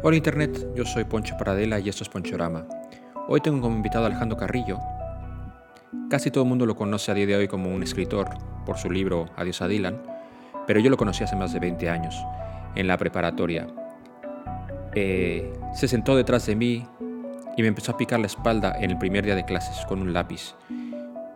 [0.00, 2.64] Hola Internet, yo soy Poncho Paradela y esto es Ponchorama.
[3.26, 4.78] Hoy tengo como invitado a Alejandro Carrillo.
[6.08, 8.28] Casi todo el mundo lo conoce a día de hoy como un escritor
[8.64, 10.00] por su libro Adiós a Dylan,
[10.68, 12.14] pero yo lo conocí hace más de 20 años,
[12.76, 13.66] en la preparatoria.
[14.94, 16.86] Eh, se sentó detrás de mí
[17.56, 20.12] y me empezó a picar la espalda en el primer día de clases con un
[20.12, 20.54] lápiz.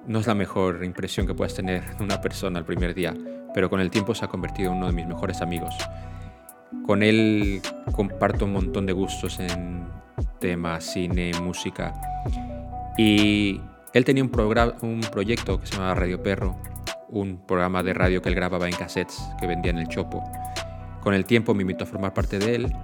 [0.07, 3.13] No es la mejor impresión que puedas tener de una persona el primer día,
[3.55, 5.75] pero con el tiempo se ha convertido en uno de mis mejores amigos.
[6.87, 7.61] Con él
[7.93, 9.87] comparto un montón de gustos en
[10.41, 11.95] temas, cine, música.
[12.99, 13.61] Y
[13.93, 14.31] él tenía un,
[14.83, 16.57] un proyecto que se llamaba Radio Perro,
[17.09, 20.23] un programa de radio que él grababa en cassettes que vendía en el Chopo.
[21.01, 22.77] Con el tiempo me invitó a formar parte de él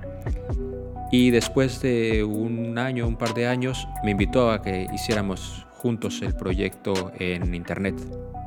[1.11, 6.21] y después de un año, un par de años, me invitó a que hiciéramos juntos
[6.21, 7.95] el proyecto en Internet.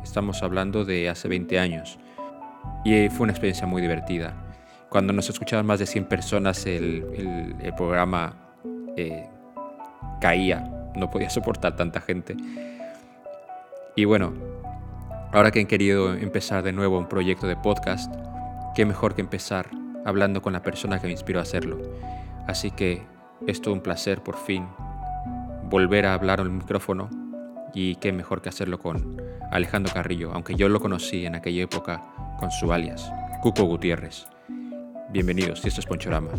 [0.03, 1.97] Estamos hablando de hace 20 años
[2.85, 4.35] y fue una experiencia muy divertida.
[4.91, 8.35] Cuando nos escuchaban más de 100 personas, el, programa
[8.97, 9.25] eh,
[10.19, 12.35] caía, no podía soportar tanta gente.
[13.95, 14.33] Y bueno,
[15.31, 18.13] ahora que han querido empezar de nuevo un proyecto de podcast,
[18.75, 19.69] qué mejor que empezar
[20.03, 21.77] hablando con la persona que me inspiró a hacerlo.
[22.45, 23.01] Así que
[23.47, 24.67] es todo un placer por fin
[25.69, 27.09] volver a hablar al micrófono
[27.73, 32.01] y qué mejor que hacerlo con Alejandro Carrillo, aunque yo lo conocí en aquella época
[32.41, 33.09] con su alias,
[33.41, 34.30] Cuco Gutiérrez.
[35.11, 36.31] Bienvenidos, esto es Ponchorama.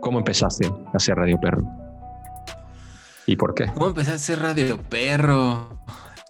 [0.00, 1.62] ¿Cómo empezaste a hacer Radio Perro?
[3.26, 3.66] ¿Y por qué?
[3.66, 5.84] ¿Cómo empezaste a hacer Radio Perro?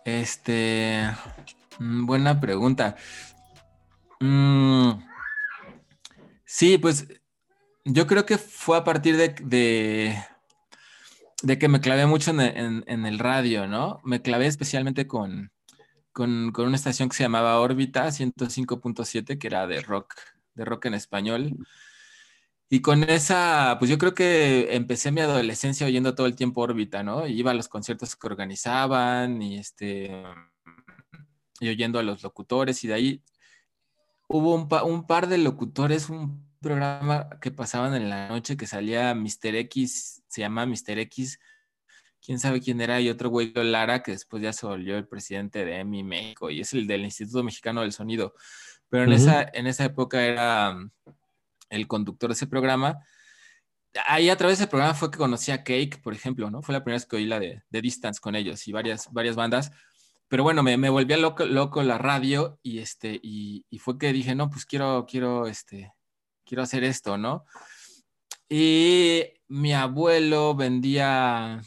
[0.05, 1.09] Este.
[1.79, 2.97] Mm, buena pregunta.
[4.19, 4.91] Mm,
[6.45, 7.07] sí, pues
[7.85, 9.37] yo creo que fue a partir de,
[11.43, 14.01] de, que me clavé mucho en, el radio, ¿no?
[14.03, 15.53] Me clavé especialmente con,
[16.15, 20.15] con, una estación que se llamaba Órbita 105.7, que era de rock,
[20.55, 21.57] de rock en español.
[22.71, 27.03] Y con esa, pues yo creo que empecé mi adolescencia oyendo todo el tiempo Órbita,
[27.03, 27.27] ¿no?
[27.27, 30.11] iba a los conciertos que organizaban y este
[31.61, 33.23] y oyendo a los locutores y de ahí
[34.29, 39.15] hubo un, un par de locutores, un programa que pasaban en la noche que salía
[39.15, 39.55] Mr.
[39.57, 40.99] X, se llama Mr.
[40.99, 41.39] X,
[42.25, 45.65] quién sabe quién era, y otro güey Lara, que después ya se volvió el presidente
[45.65, 48.35] de EMI México, y es el del Instituto Mexicano del Sonido.
[48.89, 50.91] Pero en, esa, en esa época era mm,
[51.71, 52.99] el conductor de ese programa.
[54.07, 56.63] Ahí a través del programa fue que conocí a Cake, por ejemplo, ¿no?
[56.63, 59.37] Fue la primera vez que oí la de, de Distance con ellos y varias, varias
[59.37, 59.71] bandas.
[60.29, 64.13] Pero bueno, me, me volvía loco, loco la radio y, este, y, y, fue que
[64.13, 65.93] dije, no, pues quiero, quiero, este,
[66.45, 67.45] quiero hacer esto, ¿no?
[68.49, 71.61] Y mi abuelo vendía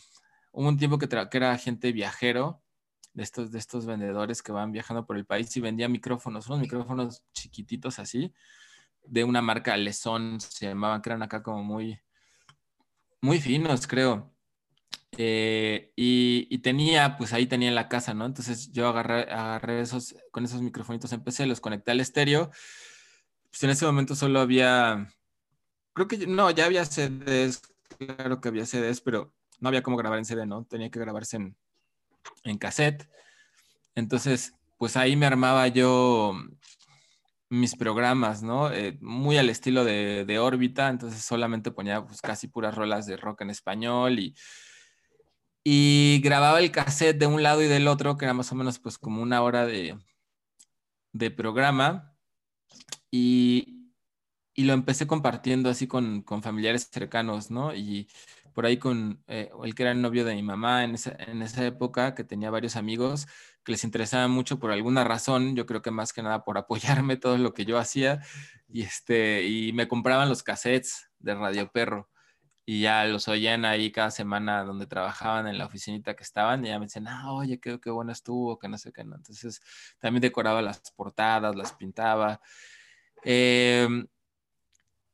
[0.58, 2.64] Hubo un tiempo que, que era gente viajero,
[3.14, 6.62] de estos, de estos vendedores que van viajando por el país y vendía micrófonos, unos
[6.62, 8.34] micrófonos chiquititos así,
[9.06, 12.00] de una marca Leson, se llamaban, que eran acá como muy,
[13.22, 14.34] muy finos, creo.
[15.12, 18.26] Eh, y, tenía, pues ahí tenía en la casa, ¿no?
[18.26, 22.50] Entonces yo agarré, agarré esos, con esos microfonitos empecé, los conecté al estéreo.
[23.52, 25.08] Pues en ese momento solo había,
[25.94, 27.62] creo que no, ya había CDs,
[28.00, 30.66] claro que había CDs, pero no había cómo grabar en CD, ¿no?
[30.66, 31.56] Tenía que grabarse en,
[32.44, 33.10] en cassette.
[33.96, 36.34] Entonces, pues ahí me armaba yo
[37.50, 38.72] mis programas, ¿no?
[38.72, 43.18] Eh, muy al estilo de, de, órbita, entonces solamente ponía pues, casi puras rolas de
[43.18, 44.36] rock en español y,
[45.64, 48.80] y grababa el cassette de un lado y del otro, que era más o menos
[48.80, 49.98] pues como una hora de,
[51.14, 52.14] de programa
[53.12, 53.92] y,
[54.54, 57.74] y, lo empecé compartiendo así con, con familiares cercanos, ¿no?
[57.74, 58.10] Y
[58.58, 61.64] por ahí con eh, que era el novio de mi mamá en esa, en esa
[61.64, 63.28] época, que tenía varios amigos
[63.64, 67.18] que les interesaba mucho por alguna razón, yo creo que más que nada por apoyarme
[67.18, 68.20] todo lo que yo hacía,
[68.68, 72.10] y, este, y me compraban los cassettes de Radio Perro
[72.66, 76.70] y ya los oían ahí cada semana donde trabajaban en la oficinita que estaban y
[76.70, 79.18] ya me decían, ah, oye, qué, qué bueno estuvo, que no sé qué, no.
[79.18, 79.62] Entonces
[80.00, 82.42] también decoraba las portadas, las pintaba.
[83.24, 83.88] Eh,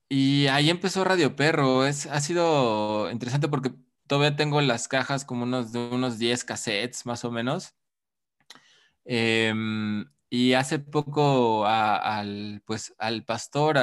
[0.10, 1.86] y ahí empezó Radio Perro.
[1.86, 3.74] Es, ha sido interesante porque
[4.08, 7.76] todavía tengo las cajas como unos, de unos 10 cassettes más o menos.
[9.06, 13.78] Em, y hace poco al, pues, al pastor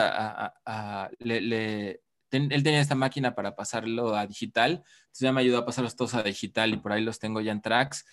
[1.18, 2.00] le,
[2.30, 6.14] él tenía esta máquina para pasarlo a digital, entonces ya me ayudó a pasarlos todos
[6.14, 8.04] a digital y por ahí los tengo ya en tracks.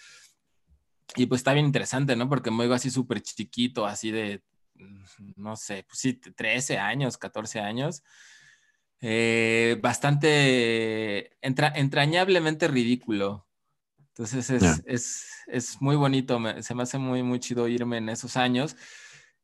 [1.15, 2.27] Y pues está bien interesante, ¿no?
[2.27, 4.43] Porque me oigo así súper chiquito, así de
[5.35, 8.03] no sé, pues sí, 13 años, 14 años.
[8.99, 13.47] Eh, bastante entrañablemente ridículo.
[14.09, 14.49] Entonces
[14.85, 18.75] es, muy bonito, se me hace muy, muy chido irme en esos años.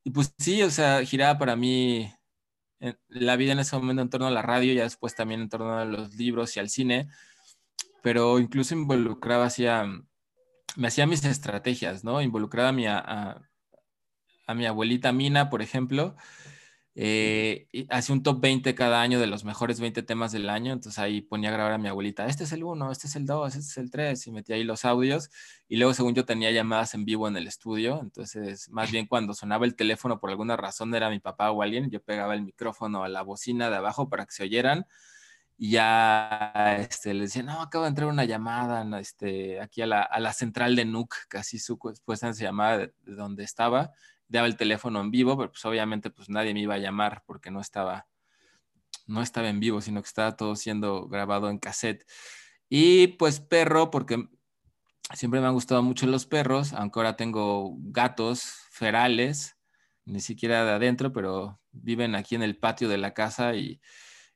[0.04, 2.12] Y pues sí, o sea, giraba para mí
[3.08, 5.78] la vida en ese momento en torno a la radio, ya después también en torno
[5.78, 7.08] a los libros y al cine,
[8.02, 9.86] pero incluso involucraba hacia,
[10.76, 12.22] me hacía mis estrategias, ¿no?
[12.22, 13.50] Involucraba a mi, a, a
[14.50, 16.16] mi abuelita Mina, por ejemplo,
[16.96, 17.68] eh,
[18.10, 21.50] un top 20 cada año de los mejores 20 temas del año, entonces ahí ponía
[21.50, 23.78] a grabar a mi abuelita, este es el 1, este es el 2, este es
[23.78, 25.32] el 3, y metía ahí los audios,
[25.68, 29.34] y luego según yo tenía llamadas en vivo en el estudio, entonces más bien cuando
[29.34, 33.04] sonaba el teléfono por alguna razón era mi papá o alguien, yo pegaba el micrófono
[33.04, 34.86] a la bocina de abajo para que se oyeran,
[35.58, 40.02] y ya este, le decía, no, acabo de entrar una llamada este, aquí a la,
[40.02, 43.92] a la central de NUC, casi su pues se llamaba de donde estaba,
[44.28, 47.52] daba el teléfono en vivo, pero pues obviamente pues nadie me iba a llamar porque
[47.52, 48.08] no estaba,
[49.06, 52.06] no estaba en vivo, sino que estaba todo siendo grabado en cassette.
[52.70, 54.28] Y pues perro, porque
[55.14, 59.58] siempre me han gustado mucho los perros, aunque ahora tengo gatos ferales,
[60.06, 63.80] ni siquiera de adentro, pero viven aquí en el patio de la casa y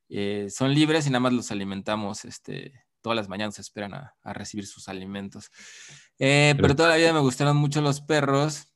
[0.09, 4.65] eh, son libres y nada más los alimentamos, este, todas las mañanas esperan a, recibir
[4.67, 5.49] sus alimentos.
[6.19, 8.73] Eh, pero toda la vida me gustaron mucho los perros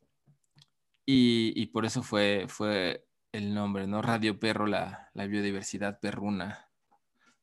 [1.06, 4.02] y, por eso fue, fue el nombre, ¿no?
[4.02, 6.70] Radio Perro, la, biodiversidad perruna.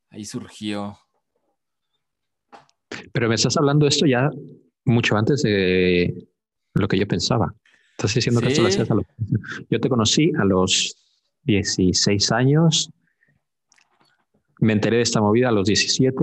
[0.09, 0.97] Ahí surgió.
[3.11, 4.29] Pero me estás hablando de esto ya
[4.85, 6.27] mucho antes de
[6.73, 7.53] lo que yo pensaba.
[7.91, 9.05] Estás diciendo que esto lo hacías a los...
[9.69, 10.95] Yo te conocí a los
[11.43, 12.91] 16 años.
[14.59, 16.13] Me enteré de esta movida a los 17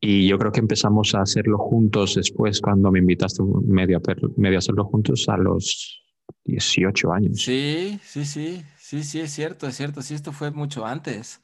[0.00, 4.84] y yo creo que empezamos a hacerlo juntos después, cuando me invitaste medio a, hacerlo
[4.84, 6.02] juntos a los
[6.44, 7.42] 18 años.
[7.42, 10.02] Sí, sí, sí, sí, sí, es cierto, es cierto.
[10.02, 11.40] Sí, esto fue mucho antes.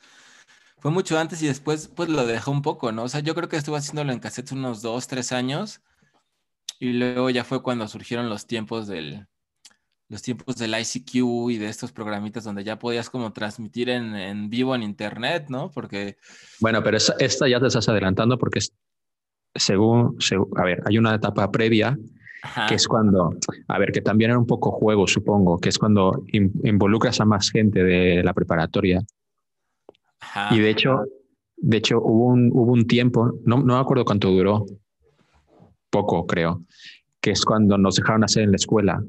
[0.79, 3.05] Fue mucho antes y después pues lo dejó un poco, ¿no?
[3.05, 5.81] O sea, yo creo que estuve haciéndolo en cassette unos dos, tres años
[6.81, 9.29] y luego ya fue cuando surgieron los tiempos del,
[10.13, 14.75] los tiempos del ICQ y de estos programitas donde ya podías como transmitir en, vivo
[14.75, 15.71] en internet, ¿no?
[15.71, 16.19] Porque...
[16.61, 18.61] Bueno, pero esta, ya te estás adelantando porque
[19.55, 20.19] según,
[20.57, 21.97] a ver, hay una etapa previa
[22.69, 23.31] que es cuando,
[23.69, 27.51] a ver, que también era un poco juego, supongo, que es cuando involucras a más
[27.51, 29.01] gente de la preparatoria.
[30.51, 31.05] Y de hecho,
[31.57, 34.67] de hecho hubo un, hubo un tiempo, no, no me acuerdo cuánto duró,
[35.89, 36.65] poco creo,
[37.19, 39.03] que es cuando nos dejaron hacer en la escuela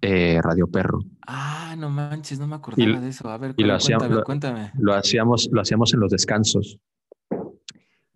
[0.00, 1.00] eh, Radio Perro.
[1.26, 3.28] Ah, no manches, no me acordaba de eso.
[3.28, 6.78] A ver, lo hacíamos, cuéntame, Lo, hacíamos, lo hacíamos en los descansos.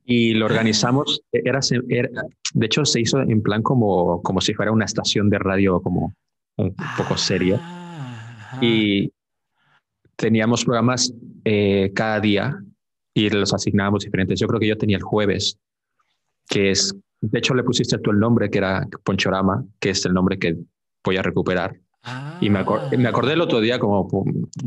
[0.05, 1.61] Y lo organizamos, e, era,
[2.55, 6.15] de hecho se hizo en plan como, como si fuera una estación de radio como
[6.57, 7.59] un poco serio.
[7.61, 9.13] Ah, y
[10.17, 11.13] teníamos programas
[11.45, 12.59] eh, cada día
[13.15, 14.39] y los asignábamos diferentes.
[14.39, 15.59] Yo creo que yo tenía el jueves,
[16.49, 20.13] que es, de hecho le pusiste tú el nombre que era Ponchorama, que es el
[20.13, 20.57] nombre que
[21.05, 21.79] voy a recuperar.
[22.41, 22.65] Y me,
[22.97, 24.09] me, acordé el otro día, como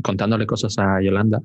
[0.03, 1.41] contándole cosas a Yolanda,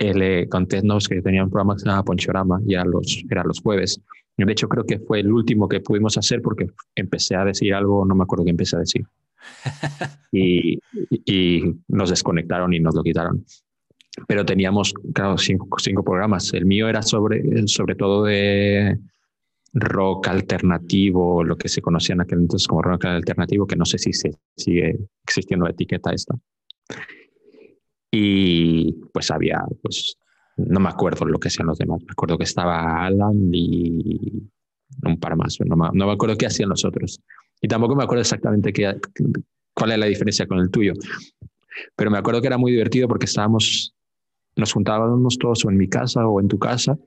[0.00, 3.44] eh, le conté no, que tenía un programa que se llamaba Ponchorama, ya los, era
[3.44, 4.00] los jueves.
[4.36, 8.06] De hecho, creo que fue el último que pudimos hacer porque empecé a decir algo,
[8.06, 9.04] no me acuerdo qué empecé a decir.
[10.32, 10.78] y,
[11.10, 13.44] y, nos desconectaron y nos lo quitaron.
[14.26, 16.52] Pero teníamos, claro, cinco, cinco programas.
[16.54, 18.98] El mío era sobre, sobre todo de
[19.72, 23.98] rock alternativo, lo que se conocía en aquel entonces como rock alternativo, que no sé
[23.98, 26.34] si se sigue existiendo la etiqueta esta.
[28.10, 30.16] Y pues había, pues
[30.56, 34.42] no me acuerdo lo que hacían los demás, me acuerdo que estaba Alan y
[35.06, 37.20] un par más, no me, no me acuerdo qué hacían los otros.
[37.60, 38.98] Y tampoco me acuerdo exactamente qué,
[39.74, 40.94] cuál es la diferencia con el tuyo.
[41.94, 43.94] Pero me acuerdo que era muy divertido porque estábamos,
[44.56, 46.98] nos juntábamos todos o en mi casa o en tu casa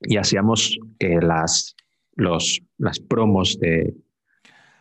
[0.00, 1.74] y hacíamos eh, las,
[2.14, 3.94] los, las promos de,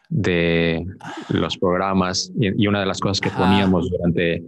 [0.09, 0.85] de
[1.29, 4.43] los programas y, una de las cosas que poníamos durante,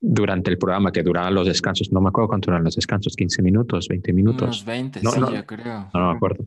[0.00, 3.42] durante el programa que duraban los descansos, no me acuerdo cuánto eran los descansos, 15
[3.42, 4.42] minutos, 20 minutos.
[4.42, 5.90] Unos 20, no, sí, yo creo.
[5.94, 6.46] No, me acuerdo.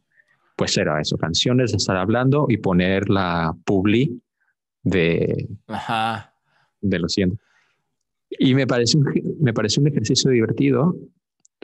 [0.56, 4.22] Pues era eso, canciones estar hablando y poner la publi
[4.82, 6.34] de, Ajá.
[6.82, 7.38] de lo siguiente.
[8.30, 8.98] Y me parece,
[9.40, 10.96] me parece un ejercicio divertido,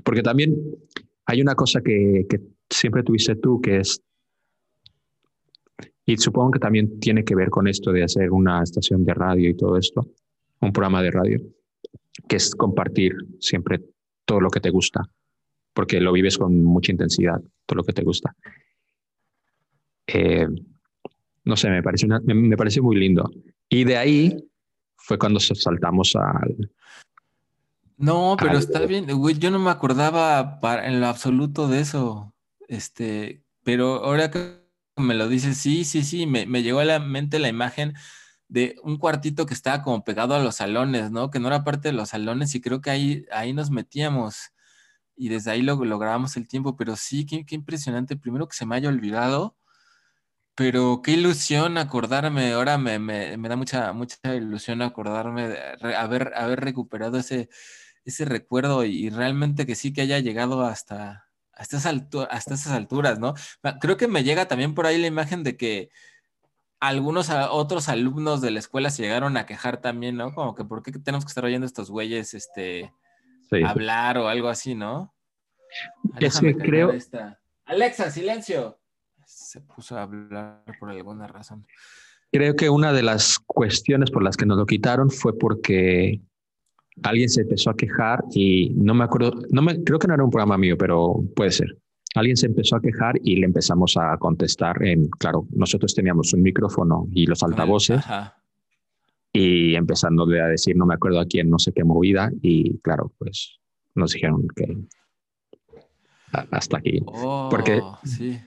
[0.03, 0.55] porque también
[1.25, 2.25] hay una cosa que,
[2.69, 4.01] siempre tuviste tú, que es,
[6.05, 9.49] y supongo que también tiene que ver con esto de hacer una estación de radio
[9.49, 10.05] y todo esto,
[10.59, 11.41] un programa de radio,
[12.27, 13.81] que es compartir siempre
[14.25, 15.01] todo lo que te gusta,
[15.73, 18.35] porque lo vives con mucha intensidad, todo lo que te gusta.
[20.07, 20.47] Eh,
[21.45, 23.29] no sé, me parece, me, parece muy lindo.
[23.69, 24.37] Y de ahí
[24.95, 26.71] fue cuando saltamos al,
[28.03, 32.33] no, pero está bien, güey, yo no me acordaba para, en lo absoluto de eso.
[32.67, 34.63] Este, pero ahora que
[34.97, 37.93] me lo dices, sí, sí, sí, me, llegó a la mente la imagen
[38.47, 41.31] de un cuartito que estaba como pegado a los salones, ¿no?
[41.31, 44.51] Que no era parte de los salones y creo que ahí, ahí nos metíamos
[45.15, 48.17] y desde ahí lo, lográbamos el tiempo, pero sí, qué, qué, impresionante.
[48.17, 49.55] Primero que se me haya olvidado,
[50.55, 56.33] pero qué ilusión acordarme, ahora me, me, me da mucha, mucha ilusión acordarme de haber,
[56.35, 57.49] haber recuperado ese,
[58.05, 63.19] ese recuerdo y, realmente que sí que haya llegado hasta, hasta, esas hasta esas alturas,
[63.19, 63.33] ¿no?
[63.79, 65.89] Creo que me llega también por ahí la imagen de que
[66.79, 70.33] algunos otros alumnos de la escuela se llegaron a quejar también, ¿no?
[70.33, 72.91] Como que por qué tenemos que estar oyendo estos güeyes, este,
[73.65, 75.13] hablar o algo así, ¿no?
[76.19, 76.91] Es que creo...
[77.65, 78.79] Alexa, silencio.
[79.25, 81.65] Se puso a hablar por alguna razón.
[82.31, 86.19] Creo que una de las cuestiones por las que nos lo quitaron fue porque
[87.01, 90.23] alguien se empezó a quejar y no me acuerdo, no me, creo que no era
[90.23, 91.77] un programa mío, pero puede ser.
[92.15, 96.43] Alguien se empezó a quejar y le empezamos a contestar en, claro, nosotros teníamos un
[96.43, 98.03] micrófono y los altavoces.
[99.35, 102.31] Y empezándole a decir, no me acuerdo a quién, no sé qué movida.
[102.43, 103.59] Y claro, pues
[103.95, 104.77] nos dijeron que
[106.51, 107.01] hasta aquí.
[107.07, 108.39] Oh, porque, sí.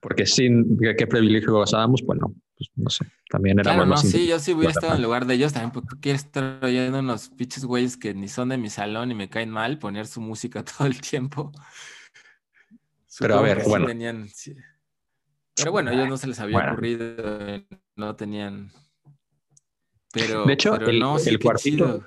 [0.00, 3.04] porque sin qué privilegio gozábamos, pues no, pues no sé.
[3.30, 5.94] También era claro, no, sí, yo sí hubiera estado en lugar de ellos también, porque
[6.00, 9.50] quiero estar oyendo unos pinches güeyes que ni son de mi salón y me caen
[9.50, 11.52] mal, poner su música todo el tiempo.
[13.20, 13.86] Pero a ver, bueno.
[15.54, 17.06] Pero bueno, ellos no se les había ocurrido,
[17.94, 18.72] no tenían.
[20.12, 22.04] Pero, de hecho, el, el cuartito,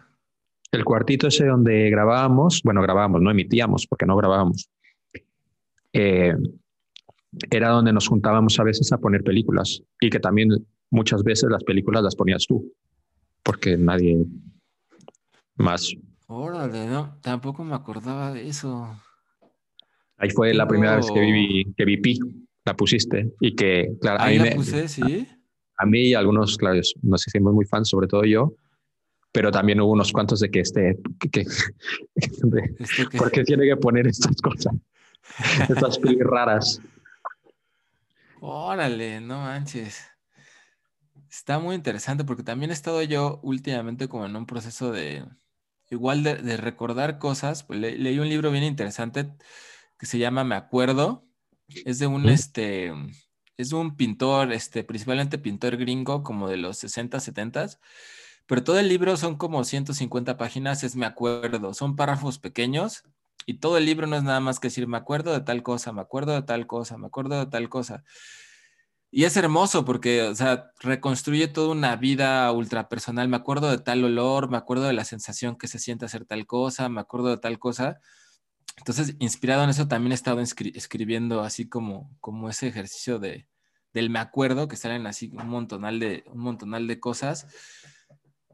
[0.74, 4.70] el cuartito ese donde grabábamos, bueno, grabábamos, no emitíamos porque no grabábamos.
[5.94, 6.36] Eh,
[7.50, 10.50] era donde nos juntábamos a veces a poner películas y que también
[10.94, 12.72] muchas veces las películas las ponías tú,
[13.42, 14.24] porque nadie
[15.56, 15.92] más.
[16.28, 18.96] Órale, no, tampoco me acordaba de eso.
[20.18, 22.20] Ahí fue la primera vez que vi, que vi Pi,
[22.64, 25.28] la pusiste y que, claro, Ahí la puse, sí.
[25.78, 28.54] A, mí y algunos, claro, nos hicimos muy fans, sobre todo yo,
[29.32, 31.00] pero también hubo unos cuantos de que este,
[31.32, 31.46] que,
[33.18, 34.76] ¿por qué tiene que poner estas cosas?
[35.68, 36.82] estas películas raras.
[38.40, 40.13] Órale, no manches.
[41.34, 45.26] Está muy interesante porque también he estado yo últimamente como en un proceso de,
[45.90, 47.64] igual de, recordar cosas.
[47.64, 49.34] Pues leí un libro bien interesante
[49.98, 51.26] que se llama Me Acuerdo.
[51.86, 52.94] Es de un, este,
[53.58, 57.80] es un pintor, este, principalmente pintor gringo como de los 60, 70,
[58.46, 63.06] pero todo el libro son como 150 páginas, es Me Acuerdo, son párrafos pequeños
[63.48, 65.94] y todo el libro no es nada más que decir, me acuerdo de tal cosa,
[65.94, 68.04] me acuerdo de tal cosa, me acuerdo de tal cosa.
[69.16, 73.28] Y es hermoso porque, o sea, reconstruye toda una vida ultra personal.
[73.28, 76.48] Me acuerdo de tal olor, me acuerdo de la sensación que se siente hacer tal
[76.48, 78.00] cosa, me acuerdo de tal cosa.
[78.78, 83.48] Entonces, inspirado en eso, también he estado escribiendo así como, como ese ejercicio de,
[83.94, 87.46] del me acuerdo, que salen así un montonal de, un montonal de cosas.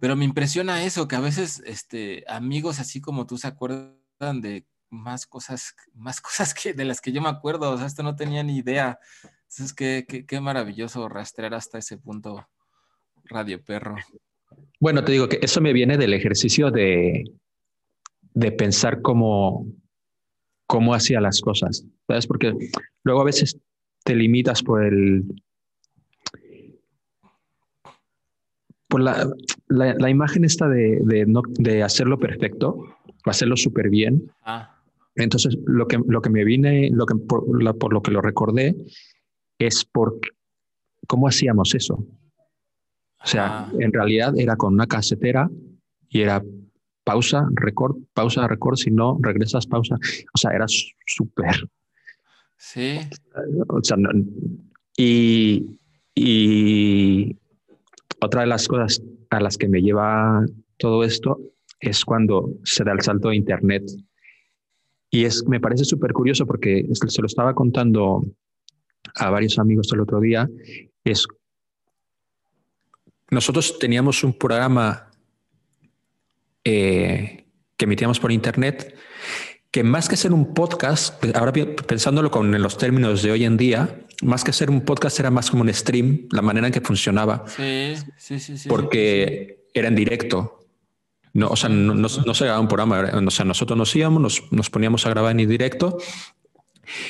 [0.01, 4.67] Pero me impresiona eso, que a veces este, amigos así como tú se acuerdan de
[4.89, 8.17] más cosas, más cosas que de las que yo me acuerdo, o sea, esto no
[8.17, 8.99] tenía ni idea.
[9.49, 12.47] Entonces, qué, qué, maravilloso rastrear hasta ese punto
[13.25, 13.95] Radio Perro.
[14.79, 17.23] Bueno, te digo que eso me viene del ejercicio de,
[18.33, 19.65] de pensar cómo,
[20.67, 22.27] cómo hacía las cosas, ¿sabes?
[22.27, 22.53] Porque
[23.03, 23.57] luego a veces
[24.03, 25.23] te limitas por el...
[28.87, 29.27] por la,
[29.67, 34.31] la, imagen esta de, de, no, de hacerlo perfecto, hacerlo súper bien.
[34.43, 34.79] Ah.
[35.15, 38.75] Entonces, lo que, lo que me vine, lo que, por, lo que lo recordé,
[39.59, 40.19] es por
[41.07, 41.95] cómo hacíamos eso.
[41.95, 43.71] O sea, Ah.
[43.79, 45.49] en realidad era con una casetera
[46.07, 46.41] y era
[47.03, 49.95] pausa, record, pausa, record, si no, regresas, pausa.
[50.33, 50.65] O sea, era
[51.05, 51.69] súper.
[52.57, 52.99] Sí,
[53.69, 54.09] O sea, no-
[54.97, 55.65] y,
[56.15, 57.35] y
[58.21, 60.45] otra de las cosas a las que me lleva
[60.77, 61.39] todo esto
[61.79, 63.83] es cuando se da el salto de Internet.
[65.09, 68.23] Y es, me parece súper curioso porque se lo estaba contando
[69.15, 70.47] a varios amigos el otro día.
[71.03, 71.25] Es,
[73.29, 75.11] nosotros teníamos un programa
[76.63, 77.45] eh,
[77.77, 78.95] que emitíamos por Internet
[79.71, 83.43] que más que ser un podcast, ahora pi- pensándolo con en los términos de hoy
[83.45, 86.73] en día, más que ser un podcast era más como un stream, la manera en
[86.73, 88.67] que funcionaba, sí, sí, sí, sí.
[88.67, 90.55] porque era en directo.
[91.33, 94.19] No, o sea, no, no- no se grababa un programa, o sea, nosotros nos íbamos,
[94.19, 95.99] nos, nos poníamos a grabar en directo,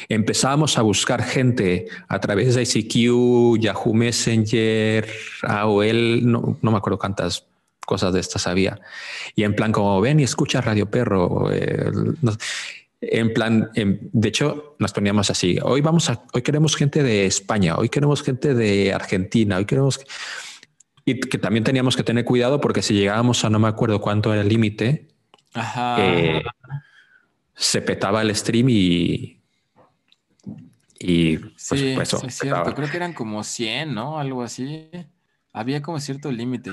[0.07, 5.07] empezábamos a buscar gente a través de ICQ, Yahoo Messenger,
[5.43, 7.45] AOL, no, no me acuerdo cuántas
[7.85, 8.79] cosas de estas había.
[9.35, 11.51] Y en plan, como ven y escucha Radio Perro.
[11.51, 11.91] eh,
[13.01, 15.57] en plan, em, de hecho, nos poníamos así.
[15.63, 19.99] Hoy vamos a, hoy queremos gente de España, hoy queremos gente de Argentina, hoy queremos.
[21.05, 24.33] Y que también teníamos que tener cuidado porque si llegábamos a no me acuerdo cuánto
[24.33, 25.07] era el límite,
[25.97, 26.43] eh,
[27.55, 29.38] se petaba el stream y.
[30.99, 32.75] Y pues, sí, pues, es cierto.
[32.75, 34.19] Creo que eran como 100, ¿no?
[34.19, 34.89] Algo así.
[35.53, 36.71] Había como cierto límite.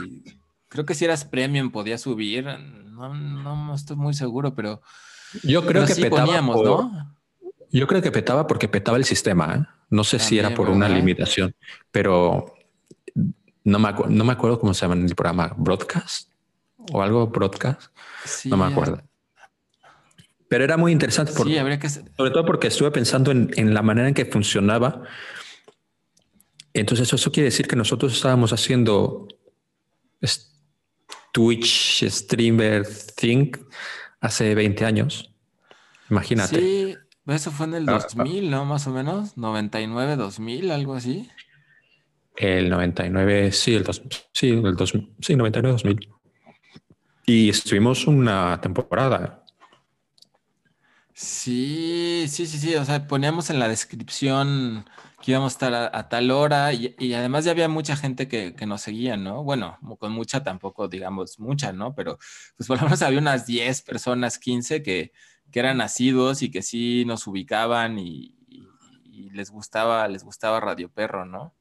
[0.69, 2.45] Creo que si eras premium podías subir.
[2.45, 4.83] No, no estoy muy seguro, pero.
[5.45, 6.41] Yo creo que petaba.
[6.41, 7.17] ¿no?
[7.71, 9.55] Yo creo que petaba porque petaba el sistema.
[9.55, 9.67] ¿eh?
[9.91, 11.55] No sé si era por una limitación,
[11.91, 12.55] pero
[13.65, 15.55] no me, no me acuerdo cómo se llama el programa.
[15.57, 16.31] Broadcast
[16.93, 17.93] o algo broadcast.
[18.45, 19.03] no me acuerdo.
[20.49, 21.33] Pero era muy interesante.
[21.33, 21.89] sí, habría que...
[21.89, 25.03] Sobre todo porque estuve pensando en, en, la manera en que funcionaba.
[26.73, 29.27] Entonces eso quiere decir que nosotros estábamos haciendo
[31.37, 33.59] Twitch Streamer Think
[34.21, 35.35] hace 20 años.
[36.09, 36.59] Imagínate.
[36.59, 38.65] Sí, eso fue en el 2000, ¿no?
[38.65, 39.37] Más o menos.
[39.37, 41.29] 99, 2000, algo así.
[42.37, 43.85] El 99, sí, el,
[44.33, 46.09] sí, el 2000, sí, 99, 2000.
[47.27, 49.45] Y estuvimos una temporada.
[51.17, 52.75] Sí, sí, sí, sí.
[52.75, 54.85] O sea, poníamos en la descripción
[55.23, 58.83] que íbamos a estar a, tal hora y, además ya había mucha gente que, nos
[58.83, 59.43] seguía, ¿no?
[59.43, 61.95] Bueno, con mucha tampoco, digamos, mucha, ¿no?
[61.95, 62.19] Pero
[62.59, 65.13] pues por lo menos había unas 10 personas, 15 que,
[65.51, 68.35] que eran nacidos y que sí nos ubicaban y,
[69.33, 71.55] les gustaba, les gustaba Radio Perro, ¿no?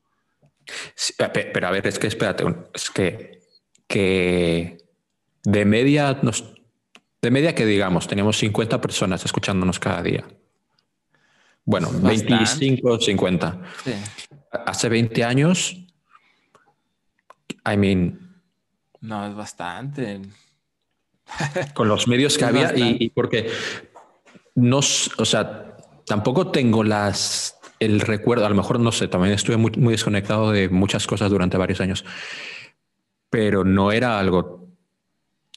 [1.53, 2.43] pero a ver, es que espérate,
[2.74, 3.41] es que,
[3.88, 4.77] que
[5.43, 6.54] de media nos
[7.25, 10.24] de media que digamos, teníamos 50 personas escuchándonos cada día.
[11.63, 13.62] Bueno, 25, 50.
[14.51, 15.75] Hace 20 años,
[17.65, 18.41] I mean.
[19.01, 20.22] No, es bastante.
[21.74, 23.50] Con los medios que había y, porque
[24.53, 29.58] no, o sea, tampoco tengo las, el recuerdo, a lo mejor no sé, también estuve
[29.58, 32.05] muy, muy desconectado de muchas cosas durante varios años,
[33.32, 34.65] pero no era algo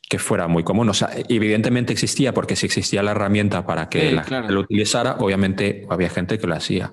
[0.09, 0.89] que fuera muy común.
[0.89, 5.17] O sea, evidentemente existía porque si existía la herramienta para que la gente lo utilizara,
[5.19, 6.93] obviamente había gente que lo hacía.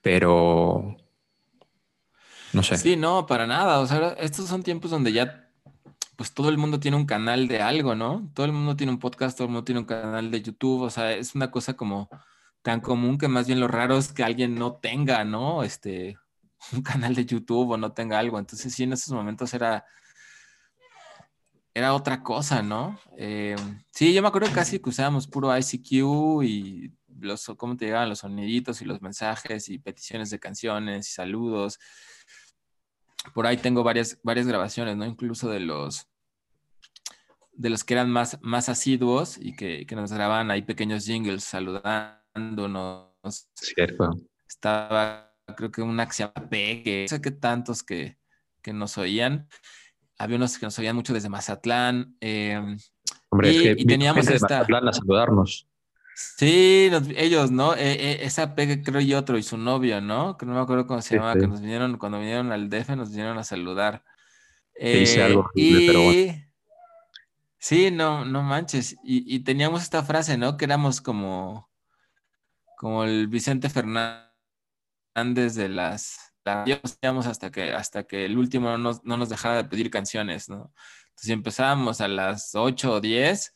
[0.00, 0.96] Pero
[2.52, 2.78] no sé.
[2.78, 3.80] Sí, no, para nada.
[3.80, 5.42] O sea, estos son tiempos donde ya
[6.16, 8.30] pues todo el mundo tiene un canal de algo, ¿no?
[8.32, 10.82] Todo el mundo tiene un podcast, todo el mundo tiene un canal de YouTube.
[10.82, 12.08] O sea, es una cosa como
[12.62, 15.62] tan común que más bien lo raro es que alguien no tenga, ¿no?
[15.62, 16.16] Este,
[16.72, 18.38] un canal de YouTube o no tenga algo.
[18.38, 19.84] Entonces sí, en esos momentos era
[21.76, 22.98] era otra cosa, ¿no?
[23.18, 23.54] Eh,
[23.90, 28.20] sí, yo me acuerdo casi que usábamos puro ICQ y los, cómo te llegaban los
[28.20, 31.78] soniditos y los mensajes y peticiones de canciones y saludos.
[33.34, 35.04] Por ahí tengo varias, varias grabaciones, ¿no?
[35.04, 36.08] Incluso de los
[37.52, 43.10] de los que eran más, más asiduos y que, nos grababan ahí pequeños jingles saludándonos.
[43.54, 44.16] Cierto.
[44.48, 45.94] Estaba, creo que un
[46.48, 48.16] P, que no sé qué tantos que,
[48.62, 49.46] que nos oían
[50.18, 52.16] había unos que nos oían mucho desde Mazatlán.
[52.20, 52.78] Em,
[53.28, 54.58] Hombre, y, es que teníamos esta...
[54.60, 55.68] Mazatlán a saludarnos.
[56.14, 57.74] Sí, ellos, ¿no?
[57.74, 60.38] E, e, esa Pegue, creo y otro, y su novio, ¿no?
[60.38, 63.10] Que no me acuerdo cómo se llamaba, que nos vinieron, cuando vinieron al DF, nos
[63.10, 64.02] vinieron a saludar.
[64.80, 65.86] hice algo y...
[65.86, 66.42] pero bueno.
[67.58, 68.96] Sí, no, no manches.
[69.02, 70.56] Y, y, teníamos esta frase, ¿no?
[70.56, 71.68] Que éramos como,
[72.76, 74.24] como el Vicente Fernández
[75.54, 76.25] de las,
[77.02, 80.48] íbamos hasta que, hasta que el último no nos, no nos dejara de pedir canciones,
[80.48, 80.72] ¿no?
[81.08, 83.54] Entonces empezábamos a las 8 o 10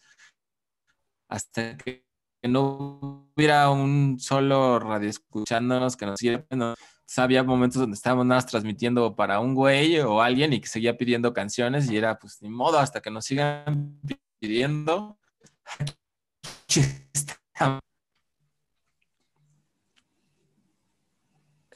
[1.28, 2.04] hasta que
[2.42, 6.44] no hubiera un solo radio escuchándonos que nos siguiera.
[6.50, 6.74] ¿no?
[7.16, 10.96] había momentos donde estábamos nada más transmitiendo para un güey o alguien y que seguía
[10.96, 14.00] pidiendo canciones y era pues ni modo hasta que nos sigan
[14.38, 15.18] pidiendo.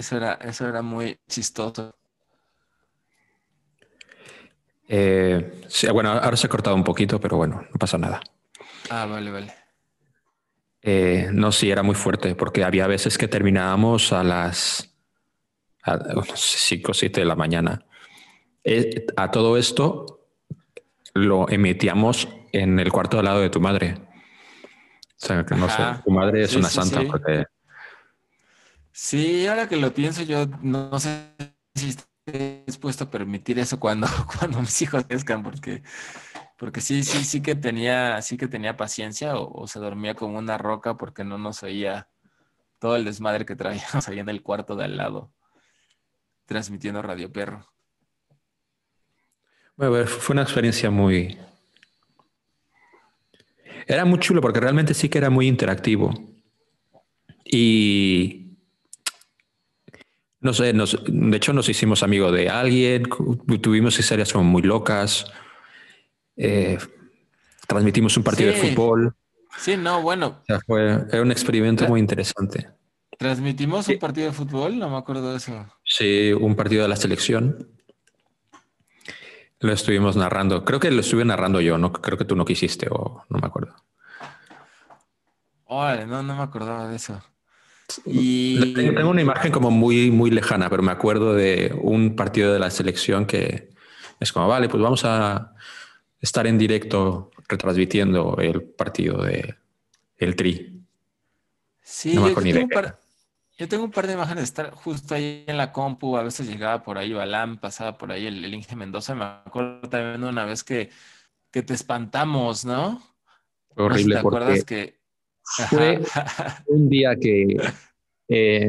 [0.05, 1.97] Eso era, eso era muy chistoso.
[4.87, 8.21] Eh, sí, bueno, ahora se ha cortado un poquito, pero bueno, no pasa nada.
[8.91, 9.55] Ah, vale, vale.
[10.83, 14.95] Eh, no, sí, era muy fuerte, porque había veces que terminábamos a las
[16.35, 17.87] 5 o 7 de la mañana.
[18.63, 20.29] Eh, a todo esto
[21.15, 23.97] lo emitíamos en el cuarto al lado de tu madre.
[23.97, 27.47] O sea, que no sé, tu madre es una santa porque
[28.97, 31.35] Sí, ahora que lo pienso, yo no, sé
[31.75, 34.07] si estoy dispuesto a permitir eso cuando,
[34.39, 35.83] cuando mis hijos crezcan, porque,
[36.57, 40.59] porque sí, sí, sí que tenía, sí que tenía paciencia o, se dormía como una
[40.59, 42.09] roca porque no nos oía
[42.79, 45.33] todo el desmadre que traíamos ahí en el cuarto de al lado,
[46.47, 47.67] transmitiendo Radio Perro.
[49.75, 51.37] Bueno, fue una experiencia muy...
[53.89, 56.15] Era muy chulo porque realmente sí que era muy interactivo.
[57.45, 58.44] Y
[60.45, 63.05] No sé, de hecho nos hicimos amigos de alguien,
[63.63, 65.25] tuvimos historias como muy locas,
[66.37, 66.77] eh,
[67.67, 69.17] transmitimos un partido de fútbol.
[69.57, 70.43] Sí, no, bueno.
[70.67, 72.69] fue, era un experimento muy interesante.
[73.19, 74.79] ¿Transmitimos un partido de fútbol?
[74.79, 75.67] No me acuerdo de eso.
[75.83, 77.67] Sí, un partido de la selección.
[79.61, 80.63] Lo estuvimos narrando.
[80.63, 83.47] Creo que lo estuve narrando yo, no creo que tú no quisiste o no me
[83.47, 83.75] acuerdo.
[85.71, 87.23] no, no me acordaba de eso.
[88.07, 88.75] Y...
[88.75, 92.71] Tengo una imagen como muy, muy lejana, pero me acuerdo de un partido de la
[92.71, 93.71] selección que
[94.21, 95.55] es como, vale, pues vamos a
[96.21, 99.57] estar en directo retransmitiendo el partido de
[100.17, 100.83] el Tri.
[101.83, 102.99] Sí, yo, tengo un par,
[103.59, 106.49] yo, tengo un par, de imágenes de estar justo ahí en la compu, a veces
[106.49, 110.47] llegaba por ahí Balam, pasaba por ahí el, el Inge Mendoza, me acuerdo también una
[110.47, 110.91] vez que,
[111.51, 113.03] que te espantamos, ¿no?
[113.77, 115.04] Horrible, ¿Te acuerdas que
[115.45, 116.01] fue
[116.67, 117.57] un día que
[118.29, 118.69] eh,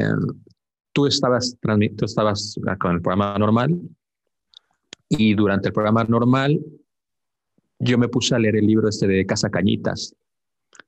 [0.91, 1.57] tú, estabas,
[1.97, 3.79] tú estabas con el programa normal
[5.09, 6.59] y durante el programa normal
[7.79, 10.15] yo me puse a leer el libro este de Casa Cañitas.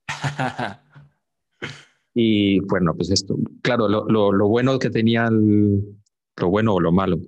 [2.14, 5.82] y bueno, pues esto, claro, lo, lo, bueno que tenía, el,
[6.36, 7.18] lo bueno o lo malo,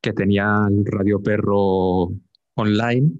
[0.00, 2.12] que tenía el Radio Perro
[2.54, 3.10] online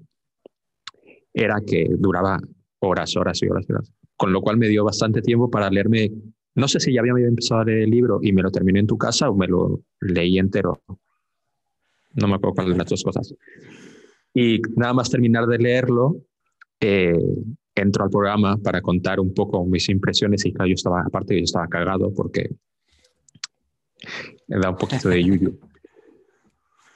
[1.33, 2.39] era que duraba
[2.79, 6.11] horas, horas y horas y horas con lo cual me dio bastante tiempo para leerme,
[6.53, 8.85] no sé si ya había empezado a leer el libro y me lo terminé en
[8.85, 10.83] tu casa o me lo leí entero.
[12.13, 13.33] No me acuerdo cuál de las dos cosas.
[14.31, 16.17] Y nada más terminar de leerlo,
[16.79, 17.17] eh,
[17.73, 21.43] entro al programa para contar un poco mis impresiones y claro, yo estaba, aparte yo
[21.43, 22.51] estaba cagado porque
[24.47, 25.59] me da un poquito de yuyu.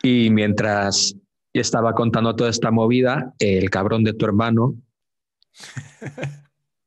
[0.03, 1.15] Y mientras
[1.53, 4.75] estaba contando toda esta movida, el cabrón de tu hermano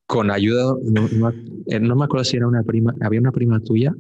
[0.09, 0.75] con ayuda,
[1.67, 3.95] eh, no, me acuerdo si era una prima, había una prima tuya,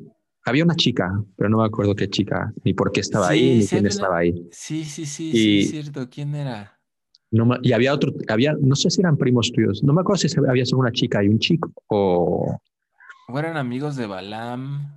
[0.46, 3.66] había una chica, pero no me acuerdo qué chica, ni por qué estaba ahí, ni
[3.66, 4.48] quién estaba ahí.
[4.50, 6.80] Sí, sí, sí, sí, es cierto, ¿quién era?
[7.30, 10.34] No, y había otro, había, no sé si eran primos tuyos, no me acuerdo si
[10.48, 12.58] había solo una chica y un chico, o...
[13.28, 14.90] O eran amigos de Balam.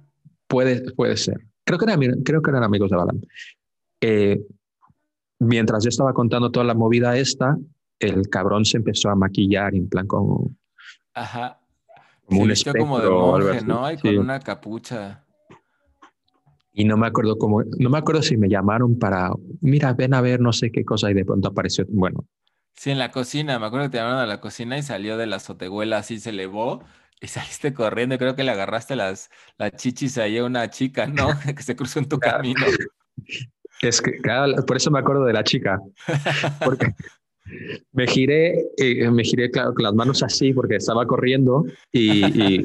[0.48, 1.42] Puede, puede ser.
[1.66, 3.22] Creo que, eran, creo que eran amigos de Balam.
[4.00, 4.42] Eh,
[5.40, 7.58] mientras yo estaba contando toda la movida esta,
[8.00, 10.56] el cabrón se empezó a maquillar en plan como
[11.14, 11.60] Ajá.
[12.26, 13.92] Como un espectro, como de monje, ¿no?
[13.92, 15.26] Y con una capucha.
[16.74, 20.22] Y no me acuerdo cómo, no me acuerdo si me llamaron para, mira, ven a
[20.22, 22.26] ver no sé qué cosa y de pronto apareció, bueno.
[22.76, 25.28] Sí, en la cocina, me acuerdo que te llamaron a la cocina y salió de
[25.28, 26.84] la azotehuela, así se elevó
[27.20, 28.18] y saliste corriendo.
[28.18, 31.28] Creo que le agarraste las, las chichis ahí a una chica, ¿no?
[31.56, 32.62] que se cruzó en tu camino.
[33.82, 34.12] Es que,
[34.68, 35.80] por eso me acuerdo de la chica.
[36.64, 36.94] Porque
[37.92, 42.62] me giré, eh, me giré claro, con las manos así porque estaba corriendo y,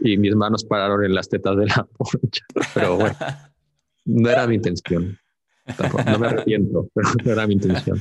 [0.00, 2.44] y, mis manos pararon en las tetas de la poncha.
[2.74, 3.16] Pero bueno,
[4.04, 5.18] no era mi intención.
[6.06, 8.00] no me arrepiento, pero no era mi intención.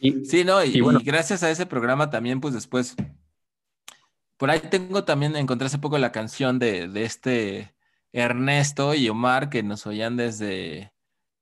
[0.00, 2.94] Y, sí, no, y, bueno, gracias a ese programa también, pues después,
[4.36, 7.74] por ahí tengo también, encontré hace poco la canción de, de este
[8.12, 10.92] Ernesto y Omar que nos oían desde,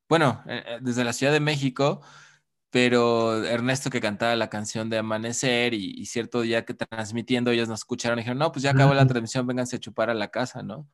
[0.08, 2.00] bueno, eh, eh, desde la Ciudad de México
[2.76, 7.80] pero Ernesto que cantaba la canción de Amanecer y, cierto día que transmitiendo ellos nos
[7.80, 10.62] escucharon y dijeron, no, pues ya acabó la transmisión, vénganse a chupar a la casa,
[10.62, 10.86] ¿no?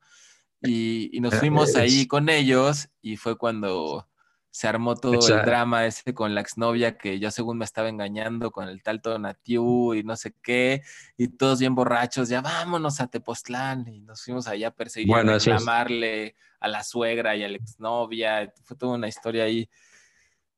[0.61, 4.07] Y, nos fuimos ahí con ellos y fue cuando
[4.49, 8.51] se armó todo el drama ese con la exnovia que yo según me estaba engañando
[8.51, 10.83] con el tal Tonatiu y no sé qué,
[11.17, 15.21] y todos bien borrachos, ya vámonos a Tepoztlán y nos fuimos allá a perseguir, a
[15.21, 19.69] reclamarle a la suegra y a la exnovia, fue toda una historia ahí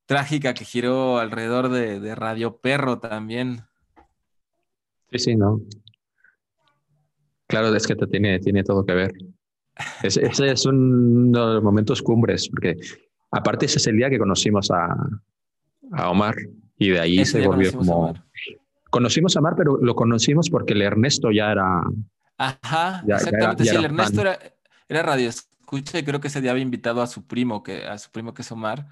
[0.06, 3.64] trágica que giró alrededor de, Radio Perro también.
[5.10, 5.60] Sí, sí, no.
[7.46, 9.12] Claro, es que te tiene, tiene todo que ver.
[10.02, 12.76] Ese, es uno de los momentos cumbres, porque
[13.30, 14.96] aparte ese es el día que conocimos a,
[16.08, 16.34] Omar
[16.78, 18.14] y de ahí se volvió como...
[18.90, 21.82] Conocimos a Omar, pero lo conocimos porque el Ernesto ya era...
[22.38, 23.64] Ajá, exactamente.
[23.64, 24.38] sí, el Ernesto era,
[24.88, 27.98] era radio escucha y creo que ese día había invitado a su primo, que, a
[27.98, 28.86] su primo que es Omar,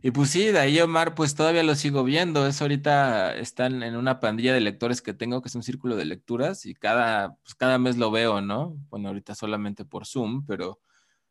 [0.00, 2.46] y pues sí, de ahí Omar, pues todavía lo sigo viendo.
[2.46, 6.04] Es ahorita están en una pandilla de lectores que tengo, que es un círculo de
[6.04, 8.76] lecturas, y cada, pues cada mes lo veo, ¿no?
[8.90, 10.80] Bueno, ahorita solamente por Zoom, pero,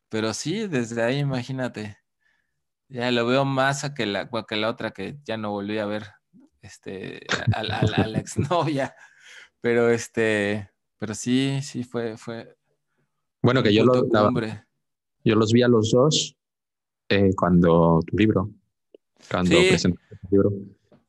[0.10, 1.98] pero sí, desde ahí imagínate.
[2.90, 5.86] Ya lo veo más a que la, que la otra que ya no volví a
[5.86, 6.08] ver,
[6.62, 8.96] este, a, la exnovia.
[9.62, 12.56] Pero este, pero sí, sí fue, fue.
[13.42, 14.10] Bueno, que yo lo,
[15.24, 16.38] yo los vi a los dos
[17.10, 18.50] eh, cuando tu libro,
[19.30, 20.52] cuando presentaste tu libro,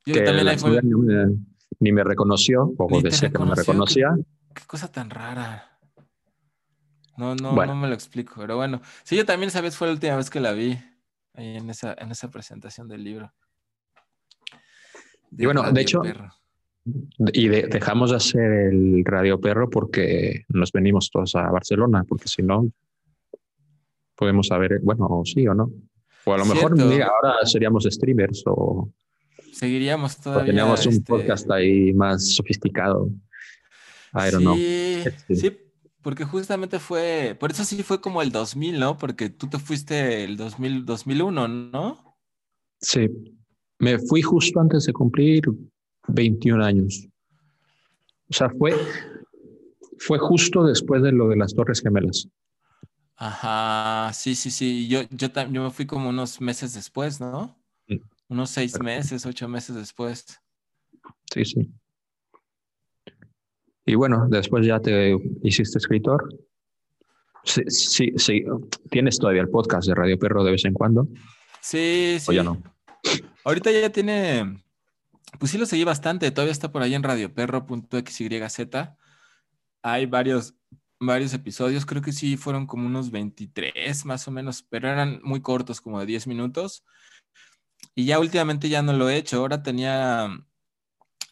[0.05, 1.37] que también la ni, me,
[1.79, 4.17] ni, me, reconoció, o decía que no me reconocía.
[4.53, 5.79] Qué cosa tan rara.
[7.17, 8.81] No, no, no me lo explico, pero bueno.
[9.03, 10.79] Sí, yo también esa vez fue la última vez que la vi
[11.33, 13.33] ahí en esa, en esa presentación del libro.
[15.31, 16.01] y bueno, de hecho,
[17.33, 22.41] y dejamos de hacer el Radio Perro porque nos venimos todos a Barcelona, porque si
[22.41, 22.71] no,
[24.19, 25.71] podemos saber, bueno, sí o no.
[26.25, 28.91] O a lo mejor ahora seríamos streamers o...
[29.53, 30.47] Seguiríamos todavía.
[30.47, 33.09] teníamos un este podcast ahí más sofisticado.
[34.13, 35.57] I don't sí, Sí,
[36.01, 38.97] porque justamente fue, por eso sí fue como el 2000, ¿no?
[38.97, 42.17] Porque tú te fuiste el 2000, 2001, ¿no?
[42.81, 43.07] Sí,
[43.79, 45.43] me fui justo antes de cumplir
[46.09, 47.07] 21 años.
[48.29, 48.73] O sea, fue,
[49.97, 52.27] fue justo después de lo de las Torres Gemelas.
[53.19, 54.87] Ajá, sí, sí, sí.
[54.87, 57.55] Yo, yo, yo me fui como unos meses después, ¿no?
[57.87, 57.97] Mm.
[58.29, 60.39] Unos seis meses, ocho meses después.
[61.31, 61.69] Sí, sí.
[63.85, 66.33] Y bueno, después ya te hiciste escritor.
[67.43, 68.43] Sí, sí, sí.
[68.89, 71.07] ¿Tienes todavía el podcast de Radio Perro de vez en cuando?
[71.61, 72.25] Sí, sí.
[72.29, 72.61] ¿O ya no?
[73.43, 74.61] Ahorita ya tiene
[75.37, 78.69] pues sí lo seguí bastante, todavía está por ahí en radioperro.xyz.
[79.81, 80.55] Hay varios,
[80.99, 85.41] varios episodios, creo que sí fueron como unos 23 más o menos, pero eran muy
[85.41, 86.83] cortos, como de 10 minutos.
[87.95, 90.29] Y ya últimamente ya no lo he hecho, ahora tenía,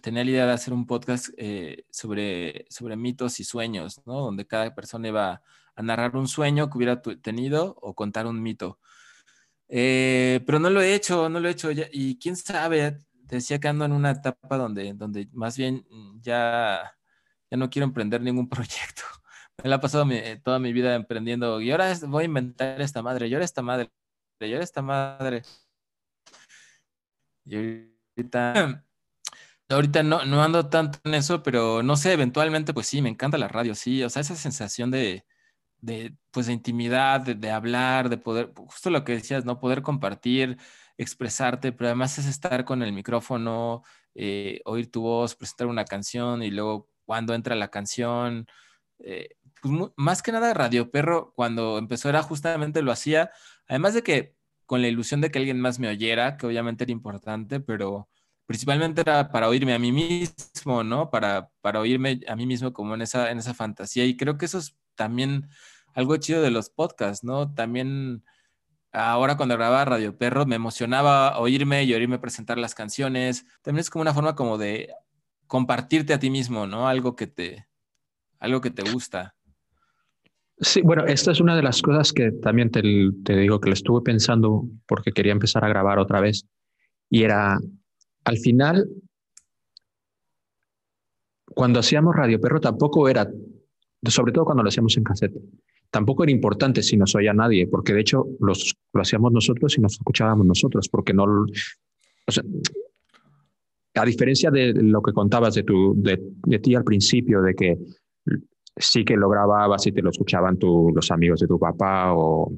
[0.01, 4.21] tenía la idea de hacer un podcast eh, sobre, sobre mitos y sueños, ¿no?
[4.21, 5.41] Donde cada persona iba
[5.75, 8.79] a narrar un sueño que hubiera tenido o contar un mito.
[9.69, 11.69] Eh, pero no lo he hecho, no lo he hecho.
[11.91, 16.93] y quién sabe, decía que ando en una etapa donde, donde más bien mm, ya,
[17.49, 19.03] ya no quiero emprender ningún proyecto.
[19.63, 23.01] Me la he pasado eh, toda mi vida emprendiendo y ahora voy a inventar esta
[23.01, 23.89] madre, y ahora esta madre,
[24.39, 25.41] y ahora esta madre.
[27.45, 28.83] Y ahorita,
[29.69, 33.47] ahorita no, ando tanto en eso, pero no sé, eventualmente pues sí, me encanta la
[33.47, 35.25] radio, sí, o sea, esa sensación de,
[35.79, 39.59] de pues de intimidad, de, de hablar, de poder, justo lo que decías, ¿no?
[39.59, 40.57] Poder compartir
[40.97, 43.83] expresarte, pero además es estar con el micrófono,
[44.15, 48.47] eh, oír tu voz, presentar una canción y luego cuando entra la canción.
[48.99, 49.29] Eh,
[49.61, 53.31] pues más que nada Radio Perro, cuando empezó era justamente lo hacía,
[53.67, 56.91] además de que con la ilusión de que alguien más me oyera, que obviamente era
[56.91, 58.09] importante, pero
[58.45, 61.09] principalmente era para oírme a mí mismo, ¿no?
[61.09, 64.05] Para, para oírme a mí mismo como en esa, en esa fantasía.
[64.05, 65.49] Y creo que eso es también
[65.93, 67.53] algo chido de los podcasts, ¿no?
[67.53, 68.23] También
[68.91, 73.45] ahora cuando grababa Radio Perro me emocionaba oírme y oírme presentar las canciones.
[73.61, 74.93] También es como una forma como de
[75.47, 76.87] compartirte a ti mismo, ¿no?
[76.87, 77.67] Algo que te,
[78.39, 79.36] algo que te gusta.
[80.59, 84.01] Sí, bueno, esta es una de las cosas que también te, digo que lo estuve
[84.01, 86.47] pensando porque quería empezar a grabar otra vez.
[87.09, 87.59] Y era,
[88.23, 88.89] al final,
[91.45, 93.29] cuando hacíamos Radio Perro tampoco era,
[94.03, 95.37] sobre todo cuando lo hacíamos en cassette,
[95.91, 99.93] tampoco era importante si nos oía nadie, porque de hecho lo hacíamos nosotros y nos
[99.93, 101.45] escuchábamos nosotros, porque no...
[103.93, 107.77] A diferencia de lo que contabas de, tu, de, ti al principio, de que
[108.77, 112.51] sí que lo grababas y te lo escuchaban tu, los amigos de tu papá o,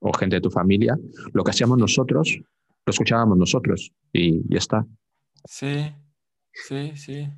[0.00, 0.98] o, gente de tu familia,
[1.32, 2.38] lo que hacíamos nosotros,
[2.86, 4.86] lo escuchábamos nosotros y ya está.
[5.44, 5.92] Sí,
[6.52, 7.28] sí, sí.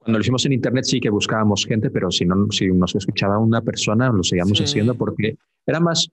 [0.00, 3.38] Cuando lo hicimos en internet sí que buscábamos gente, pero si no, si nos escuchaba
[3.38, 6.10] una persona, lo seguíamos haciendo porque era más.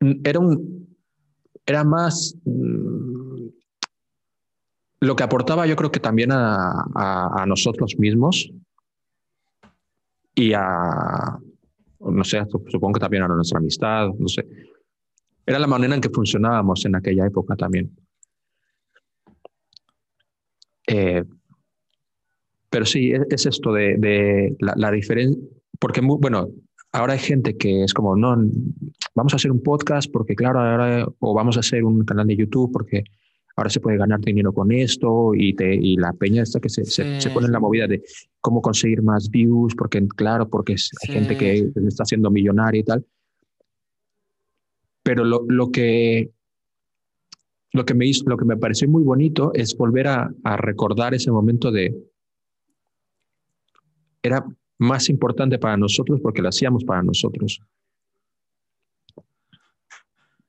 [0.00, 0.94] Era un.
[1.64, 2.36] Era más.
[2.44, 2.95] Mm,
[5.00, 8.50] lo que aportaba, yo creo que también a, a, a nosotros mismos
[10.34, 11.38] y a.
[11.98, 14.46] No sé, supongo que también a nuestra amistad, no sé.
[15.44, 17.90] Era la manera en que funcionábamos en aquella época también.
[20.86, 21.24] Eh,
[22.70, 25.40] pero sí, es, esto de, la, diferencia,
[25.80, 26.48] porque, bueno,
[26.92, 28.36] ahora hay gente que es como, no,
[29.14, 32.36] vamos a hacer un podcast porque, claro, ahora, o vamos a hacer un canal de
[32.36, 33.04] YouTube porque
[33.56, 36.84] ahora se puede ganar dinero con esto y, te, y la peña está que se,
[36.84, 38.02] se, pone en la movida de
[38.40, 43.06] cómo conseguir más views, porque, claro, porque hay gente que está siendo millonaria y tal.
[45.02, 46.30] Pero lo, lo que
[47.76, 51.30] lo que me hizo, lo que me pareció muy bonito es volver a, recordar ese
[51.30, 51.94] momento de
[54.22, 54.44] era
[54.78, 57.60] más importante para nosotros porque lo hacíamos para nosotros.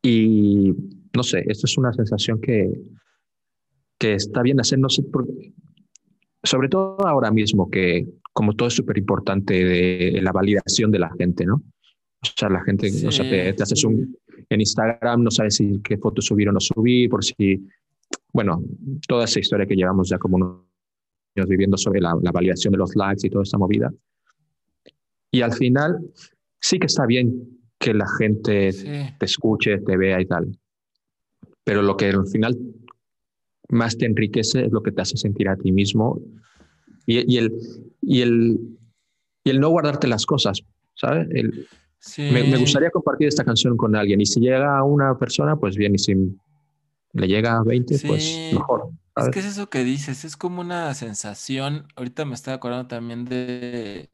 [0.02, 0.74] Y
[1.18, 2.72] no sé, esto es una sensación que,
[4.00, 5.04] que está bien hacer, no sé,
[6.44, 11.12] sobre todo ahora mismo, que como todo es súper importante de la validación de la
[11.18, 11.56] gente, ¿no?
[11.56, 14.16] O sea, la gente, o sea, te, haces un,
[14.50, 17.68] en Instagram, no sabes si qué fotos subir o no subir, por si,
[18.32, 18.62] bueno,
[19.08, 23.26] toda esa historia que llevamos ya como unos viviendo sobre la, validación de los likes
[23.26, 23.92] y toda esta movida.
[25.32, 26.00] Y al final
[26.60, 28.72] sí que está bien que la gente
[29.20, 30.58] te escuche, te vea y tal.
[31.68, 32.58] Pero lo que al final
[33.68, 36.18] más te enriquece es lo que te hace sentir a ti mismo
[37.06, 37.54] y, el,
[38.02, 38.58] y, el,
[39.44, 40.64] y el no guardarte las cosas,
[40.96, 41.28] ¿sabes?
[42.18, 45.96] me, gustaría compartir esta canción con alguien y si llega a una persona, pues bien,
[45.96, 46.16] y si
[47.12, 48.92] le llega a 20, pues mejor.
[49.18, 53.26] Es que es eso que dices, es como una sensación, ahorita me estoy acordando también
[53.26, 54.10] de...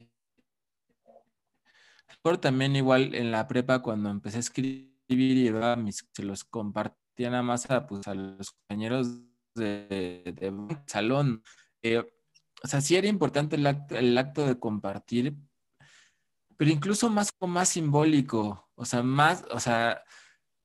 [2.20, 7.03] Pero también igual en la prepa cuando empecé a escribir y mis, se los compartía
[7.18, 9.20] nada más a, pues, a los compañeros
[9.54, 10.34] de,
[10.86, 11.42] salón.
[11.82, 11.98] Eh,
[12.62, 15.36] o sea, sí era importante el acto, el acto de compartir,
[16.56, 20.02] pero incluso más, más simbólico, o sea, más, o sea,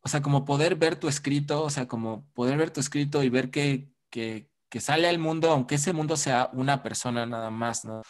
[0.02, 3.30] o sea, como poder ver tu escrito, o sea, como poder ver tu escrito y
[3.30, 7.86] ver que, que, que sale al mundo, aunque ese mundo sea una persona nada más,
[7.86, 8.02] ¿no?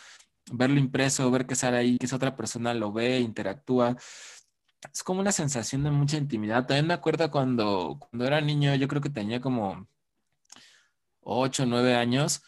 [0.51, 3.95] Verlo impreso, ver que sale ahí, que esa otra persona lo ve, interactúa.
[4.93, 6.65] Es como una sensación de mucha intimidad.
[6.65, 9.87] También me acuerdo cuando, cuando era niño, yo creo que tenía como
[11.21, 12.41] 8 o 9 años,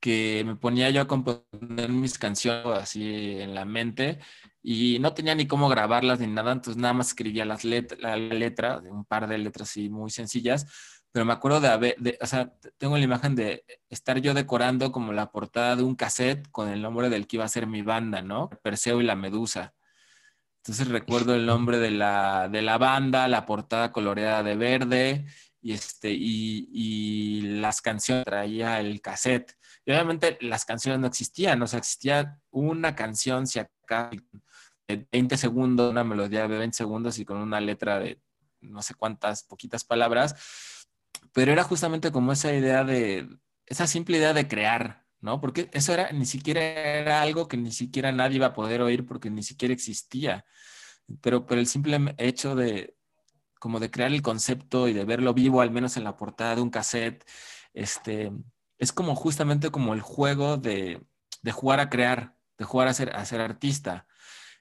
[0.00, 4.20] que me ponía yo a componer mis canciones así en la mente
[4.62, 8.78] y no tenía ni cómo grabarlas ni nada, entonces nada más escribía las la letra,
[8.90, 10.66] un par de letras así muy sencillas,
[11.12, 15.12] pero me acuerdo de haber, o sea, tengo la imagen de estar yo decorando como
[15.12, 18.22] la portada de un cassette con el nombre del que iba a ser mi banda,
[18.22, 18.50] ¿no?
[18.62, 19.75] Perseo y la Medusa.
[20.66, 25.26] Entonces recuerdo el nombre de la, de la banda, la portada coloreada de verde
[25.62, 29.56] y, este, y, y las canciones traía el cassette.
[29.84, 34.10] Y obviamente las canciones no existían, o sea, existía una canción, si acá,
[34.88, 38.20] de 20 segundos, una melodía de 20 segundos y con una letra de
[38.60, 40.34] no sé cuántas, poquitas palabras,
[41.32, 43.28] pero era justamente como esa idea de,
[43.66, 45.40] esa simple idea de crear, ¿no?
[45.40, 49.06] Porque eso era, ni siquiera era algo que ni siquiera nadie iba a poder oír
[49.06, 50.44] porque ni siquiera existía.
[51.20, 52.96] Pero, pero el simple hecho de,
[53.58, 56.62] como de crear el concepto y de verlo vivo, al menos en la portada de
[56.62, 57.24] un cassette,
[57.72, 58.32] este,
[58.78, 61.04] es como justamente como el juego de,
[61.52, 64.06] jugar a crear, de jugar a ser, a ser artista,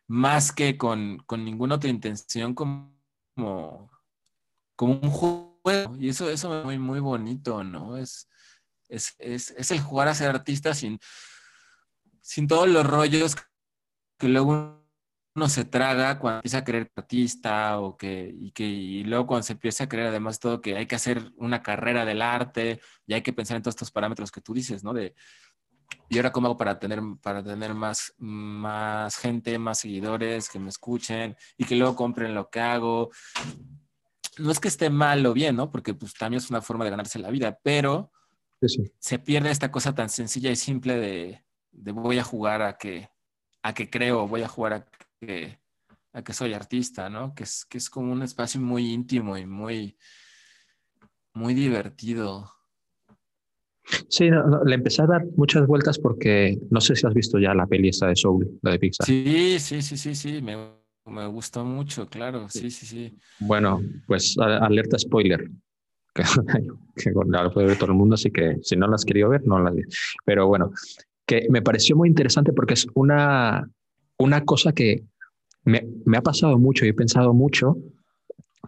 [0.08, 2.96] más que con, ninguna otra intención como,
[3.36, 5.96] como, un juego.
[6.00, 7.98] Y eso, eso es muy, muy bonito, ¿no?
[7.98, 8.30] Es,
[8.88, 11.00] es, es, el jugar a ser artista sin,
[12.22, 13.36] sin todos los rollos
[14.18, 14.85] que luego
[15.36, 19.44] uno se traga cuando empieza a creer artista o que y, que, y luego cuando
[19.44, 23.14] se empieza a creer además todo que hay que hacer una carrera del arte y
[23.14, 24.94] hay que pensar en todos estos parámetros que tú dices, ¿no?
[24.94, 25.14] De,
[26.08, 30.70] y ahora cómo hago para tener, para tener más, más gente, más seguidores que me
[30.70, 33.12] escuchen y que luego compren lo que hago.
[34.38, 35.70] No es que esté mal o bien, ¿no?
[35.70, 38.12] Porque pues también es una forma de ganarse la vida, pero
[39.00, 43.10] se pierde esta cosa tan sencilla y simple de, de voy a jugar a que,
[43.64, 45.05] a que creo, voy a jugar a que,
[46.14, 47.34] a que soy artista, ¿no?
[47.36, 49.98] Que es, que es como un espacio muy íntimo y muy,
[51.34, 52.52] muy divertido.
[54.10, 54.30] Sí,
[54.66, 57.90] le empecé a dar muchas vueltas porque no sé si has visto ya la peli
[57.90, 59.06] esta de Soul, la de Pixar.
[59.06, 60.58] Sí, sí, sí, sí, sí, me,
[61.06, 63.18] me gustó mucho, claro, sí, sí, sí.
[63.40, 65.52] Bueno, pues alerta spoiler,
[66.16, 66.24] que,
[66.96, 69.46] que lo puede ver todo el mundo, así que si no las has querido ver,
[69.46, 69.74] no las
[70.24, 70.72] Pero bueno,
[71.28, 73.70] que me pareció muy interesante porque es una,
[74.18, 75.04] una cosa que
[75.66, 77.78] me, ha pasado mucho y he pensado mucho,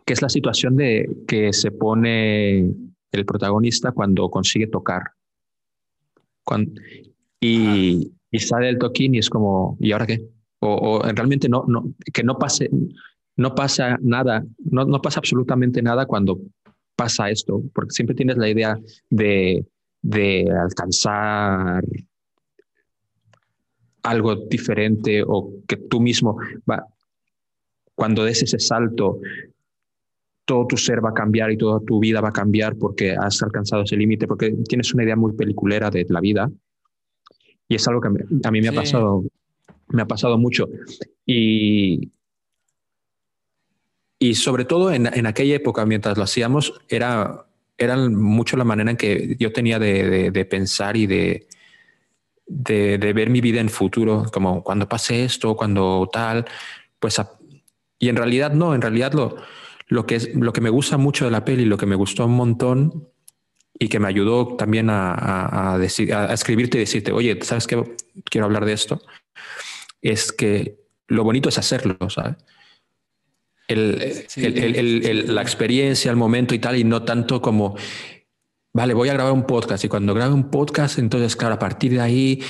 [0.06, 2.72] que es la situación de que se pone
[3.12, 5.04] el protagonista cuando consigue tocar.
[7.40, 10.22] y, sale el toquín y es como, ¿y ahora qué?
[10.60, 12.70] O, realmente no, no, que no pase,
[13.36, 16.40] no pasa nada, no, no pasa absolutamente nada cuando
[16.96, 18.80] pasa esto, porque siempre tienes la idea
[19.10, 19.66] de,
[20.02, 21.84] de alcanzar
[24.10, 26.38] algo diferente o que tú mismo,
[26.70, 26.86] va,
[27.98, 29.20] cuando des ese salto,
[30.46, 33.42] todo tu ser va a cambiar y toda tu vida va a cambiar porque has
[33.42, 36.50] alcanzado ese límite, porque tienes una idea muy peliculera de la vida.
[37.68, 38.08] Y es algo que
[38.44, 39.24] a mí me ha pasado,
[39.90, 40.70] me ha pasado mucho.
[41.26, 42.12] Y,
[44.20, 47.48] y sobre todo en, en, aquella época, mientras lo hacíamos, era,
[47.78, 51.48] era mucho la manera en que yo tenía de, de pensar y de,
[52.48, 56.46] de, ver mi vida en futuro, como cuando pase esto, cuando tal,
[57.00, 57.22] pues,
[58.00, 59.36] y en realidad no, en realidad lo,
[59.88, 62.26] lo, que es, lo que me gusta mucho de la peli, lo que me gustó
[62.26, 63.10] un montón
[63.80, 67.82] y que me ayudó también a, a, decir, a escribirte y decirte, oye, ¿sabes qué?
[68.26, 69.02] Quiero hablar de esto.
[70.02, 72.38] Es que lo bonito es hacerlo, ¿sabes?
[73.68, 77.76] El, el, la experiencia, el momento y tal, y no tanto como
[78.74, 79.84] vale, voy a grabar un podcast.
[79.84, 82.44] Y cuando grabe un podcast, entonces, claro, a partir de ahí,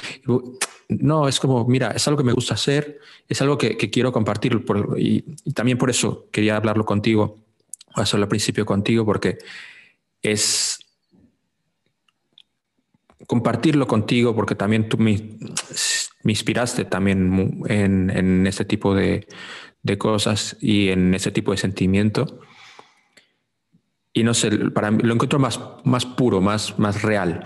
[0.90, 4.64] no, es como, mira, es algo que me gusta hacer, es algo que, quiero compartir
[4.98, 7.44] y, también por eso quería hablarlo contigo,
[7.96, 9.38] o hacerlo al principio contigo, porque
[10.22, 10.80] es
[13.26, 15.38] compartirlo contigo, porque también tú me,
[16.24, 19.28] inspiraste también en, este tipo de,
[19.82, 22.40] de cosas y en ese tipo de sentimiento
[24.18, 27.44] y no sé, para mí lo encuentro más, más puro, más, más real.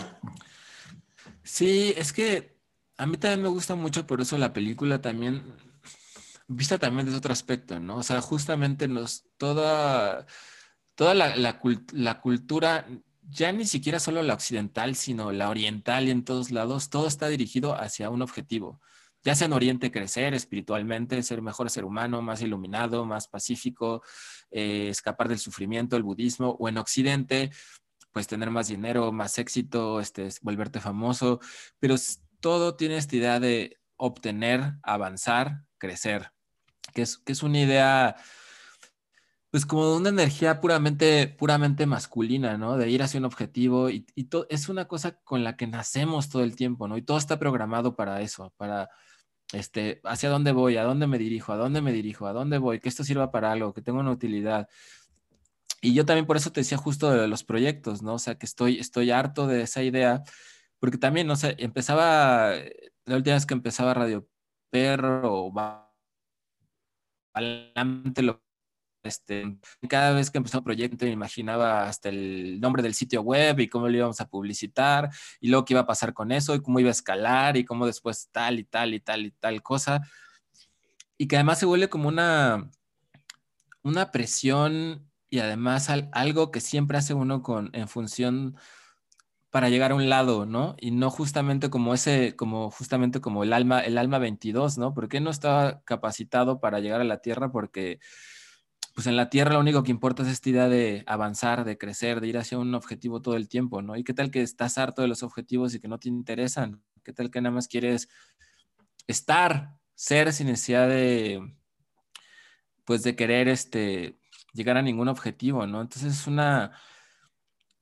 [1.44, 2.58] Sí, es que
[2.98, 5.44] a mí también me gusta mucho, por eso la película también,
[6.48, 7.98] vista también desde otro aspecto, ¿no?
[7.98, 10.26] O sea, justamente nos, toda,
[10.96, 11.60] toda la, la,
[11.92, 12.88] la cultura,
[13.30, 17.28] ya ni siquiera solo la occidental, sino la oriental y en todos lados, todo está
[17.28, 18.80] dirigido hacia un objetivo
[19.24, 24.02] ya sea en Oriente crecer espiritualmente, ser mejor ser humano, más iluminado, más pacífico,
[24.52, 27.52] eh, escapar del sufrimiento, el budismo, o en Occidente,
[28.12, 31.40] pues tener más dinero, más éxito, este, volverte famoso,
[31.80, 31.96] pero
[32.40, 36.32] todo tiene esta idea de obtener, avanzar, crecer,
[36.94, 38.16] que es, que una idea
[39.52, 42.78] pues como una energía puramente, puramente masculina, ¿no?
[42.78, 46.42] De ir hacia un objetivo y, y es una cosa con la que nacemos todo
[46.44, 46.98] el tiempo, ¿no?
[46.98, 48.90] Y todo está programado para eso, para
[49.54, 52.80] este, hacia dónde voy, a dónde me dirijo, a dónde me dirijo, a dónde voy,
[52.80, 54.70] que esto sirva para algo, que tenga una utilidad.
[55.82, 58.16] Y yo también por eso te decía justo de los proyectos, ¿no?
[58.16, 60.24] O sea, que estoy, estoy harto de esa idea,
[60.80, 62.54] porque también, no sé, empezaba,
[63.06, 64.28] la última vez que empezaba Radio
[64.70, 65.54] Perro o
[68.22, 68.42] lo
[69.04, 69.58] este,
[69.90, 73.68] cada vez que empezó un proyecto me imaginaba hasta el nombre del sitio web y
[73.68, 76.80] cómo lo íbamos a publicitar y luego qué iba a pasar con eso y cómo
[76.80, 80.02] iba a escalar y cómo después tal y tal y tal y tal cosa.
[81.18, 82.70] Y que además se vuelve como una,
[83.84, 88.58] una presión y además algo que siempre hace uno con, en función
[89.52, 90.76] para llegar a un lado, ¿no?
[90.80, 94.94] Y no justamente como ese, como justamente como el alma, el alma 22, ¿no?
[94.94, 98.00] Porque no estaba capacitado para llegar a la Tierra porque
[98.94, 102.22] pues en la Tierra lo único que importa es esta idea de avanzar, de crecer,
[102.22, 103.96] de ir hacia un objetivo todo el tiempo, ¿no?
[103.96, 106.84] ¿Y qué tal que estás harto de los objetivos y que no te interesan?
[107.04, 108.10] ¿Qué tal que nada más quieres
[109.08, 111.56] estar, ser sin necesidad de,
[112.86, 114.18] pues de querer, este,
[114.54, 115.82] llegar a ningún objetivo, ¿no?
[115.82, 116.72] Entonces es una,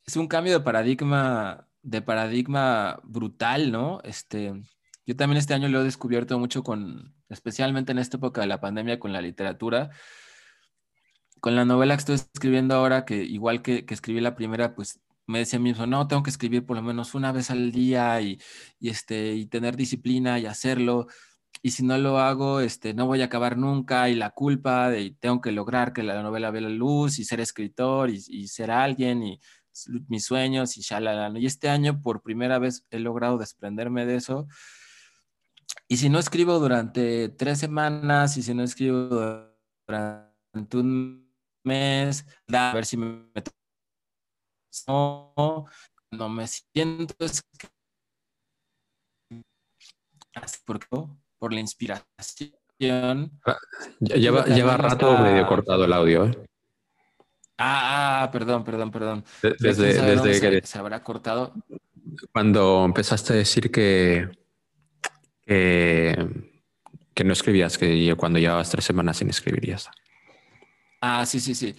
[0.05, 4.01] es un cambio de paradigma, de paradigma brutal, ¿no?
[4.03, 4.53] Este,
[5.05, 8.61] yo también este año lo he descubierto mucho con, especialmente en esta época de la
[8.61, 9.89] pandemia con la literatura,
[11.39, 15.39] con la novela que estoy escribiendo ahora, que igual que, escribí la primera, pues me
[15.39, 18.39] decía mismo, no, tengo que escribir por lo menos una vez al día y,
[18.81, 21.07] este, y tener disciplina y hacerlo.
[21.61, 24.09] Y si no lo hago, este, no voy a acabar nunca.
[24.09, 27.41] Y la culpa de tengo que lograr que la novela vea la luz y ser
[27.41, 29.39] escritor y, ser alguien y
[30.07, 31.37] mis sueños y shalala.
[31.39, 34.47] Y este año por primera vez he logrado desprenderme de eso.
[35.87, 39.49] Y si no escribo durante tres semanas y si no escribo
[39.87, 41.28] durante un
[41.63, 43.25] mes, a ver si me
[44.87, 45.65] no,
[46.11, 47.43] no me siento es
[50.65, 50.79] por,
[51.37, 52.05] por la inspiración.
[53.45, 53.57] Ah,
[53.99, 56.25] lleva, lleva rato medio cortado el audio.
[56.25, 56.37] ¿eh?
[57.57, 59.25] Ah, ah, perdón, perdón, perdón.
[59.59, 61.53] Desde, desde que se, habrá cortado.
[62.31, 64.29] Cuando empezaste a decir que,
[65.41, 66.53] que,
[67.13, 69.91] que no escribías, que cuando llevabas tres semanas sin escribir ya está.
[71.01, 71.75] Ah, sí, sí, sí.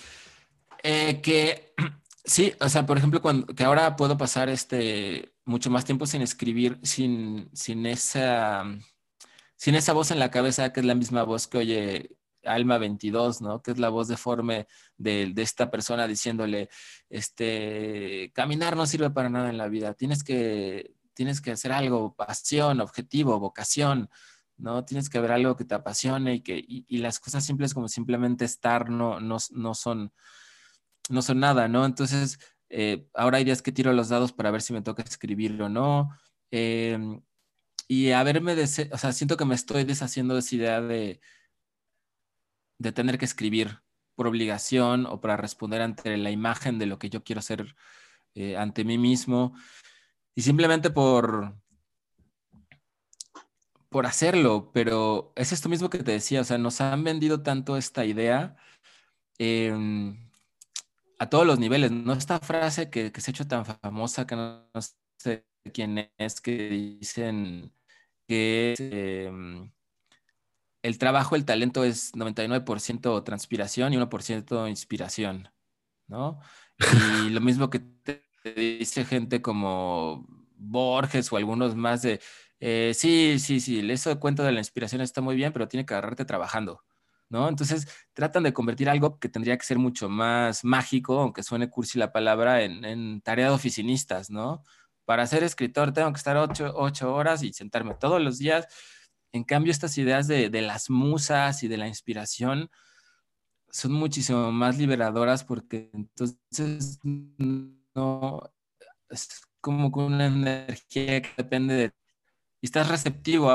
[0.82, 1.74] Eh, que
[2.24, 6.22] sí, o sea, por ejemplo, cuando, que ahora puedo pasar este mucho más tiempo sin
[6.22, 8.64] escribir, sin, sin esa,
[9.56, 12.10] sin esa voz en la cabeza, que es la misma voz que oye
[12.44, 13.62] Alma 22, ¿no?
[13.62, 14.66] Que es la voz deforme
[14.96, 16.70] de, de, esta persona diciéndole,
[17.08, 22.14] este, caminar no sirve para nada en la vida, tienes que, tienes que hacer algo,
[22.14, 24.08] pasión, objetivo, vocación,
[24.60, 24.84] ¿no?
[24.84, 28.44] Tienes que ver algo que te apasione y que y, las cosas simples como simplemente
[28.44, 30.12] estar no, no, no, son,
[31.08, 31.84] no son nada, ¿no?
[31.84, 32.38] Entonces,
[32.68, 35.68] eh, ahora hay días que tiro los dados para ver si me toca escribir o
[35.68, 36.10] no.
[36.50, 37.22] Em,
[37.88, 41.20] y de, o sea, siento que me estoy deshaciendo de esa idea de,
[42.78, 43.80] de tener que escribir
[44.14, 47.74] por obligación o para responder ante la imagen de lo que yo quiero ser
[48.34, 49.54] eh, ante mí mismo.
[50.34, 51.56] Y simplemente por,
[53.90, 57.76] por hacerlo, pero es esto mismo que te decía, o sea, nos han vendido tanto
[57.76, 58.56] esta idea
[59.38, 60.30] em,
[61.18, 62.12] a todos los niveles, ¿no?
[62.14, 64.68] Esta frase que, se ha hecho tan famosa, que no,
[65.18, 67.72] sé quién es, que dicen
[68.28, 69.72] que em,
[70.82, 75.48] el trabajo, el talento es 99% transpiración y 1% inspiración,
[76.06, 76.40] ¿no?
[77.26, 78.22] Y lo mismo que te
[78.54, 80.26] dice gente como
[80.56, 82.20] Borges o algunos más de,
[82.60, 85.86] eh, sí, sí, sí, eso de cuento de la inspiración está muy bien, pero tiene
[85.86, 86.82] que agarrarte trabajando,
[87.30, 87.48] ¿no?
[87.48, 91.98] Entonces tratan de convertir algo que tendría que ser mucho más mágico, aunque suene cursi
[91.98, 94.62] la palabra, en, tarea de oficinistas, ¿no?
[95.06, 98.66] Para ser escritor tengo que estar ocho, horas y sentarme todos los días.
[99.32, 102.70] En cambio, estas ideas de, de las musas y de la inspiración
[103.70, 106.98] son muchísimo más liberadoras porque entonces
[107.94, 108.52] no
[109.08, 109.28] es
[109.60, 111.92] como con una energía que depende de
[112.60, 113.50] y estás receptivo,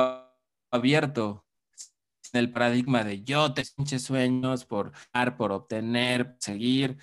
[0.72, 1.46] abierto
[2.34, 3.64] en el paradigma de yo te
[4.00, 4.92] sueños por
[5.38, 6.98] por obtener, seguir,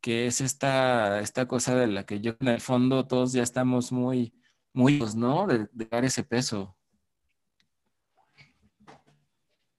[0.00, 3.92] que es esta, esta cosa de la que yo en el fondo todos ya estamos
[3.92, 4.34] muy,
[4.72, 5.46] muy, ¿no?
[5.46, 6.76] De, de dar ese peso.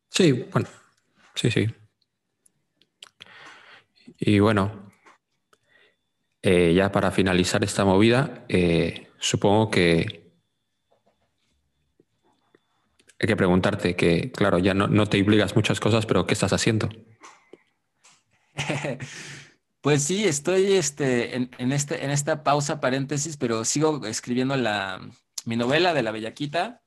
[0.10, 0.68] Sí, bueno,
[1.36, 1.68] sí, sí.
[4.18, 4.91] Y bueno,
[6.41, 10.29] eh, ya para finalizar esta movida, eh, supongo que
[13.20, 16.90] hay que preguntarte que, claro, ya no, te obligas muchas cosas, pero ¿qué estás haciendo?
[19.82, 25.00] Pues sí, estoy este, en, este, en esta pausa paréntesis, pero sigo escribiendo la,
[25.46, 26.82] mi novela de la Bellaquita.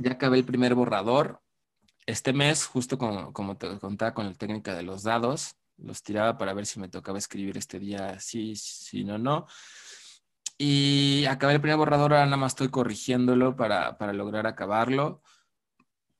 [0.00, 1.42] Ya acabé el primer borrador.
[2.06, 6.38] Este mes, justo como, como te contaba con la técnica de los dados, los tiraba
[6.38, 9.46] para ver si me tocaba escribir este día sí, sí, no, no.
[10.58, 15.22] Y acabé el primer borrador, ahora nada más estoy corrigiéndolo para, para lograr acabarlo.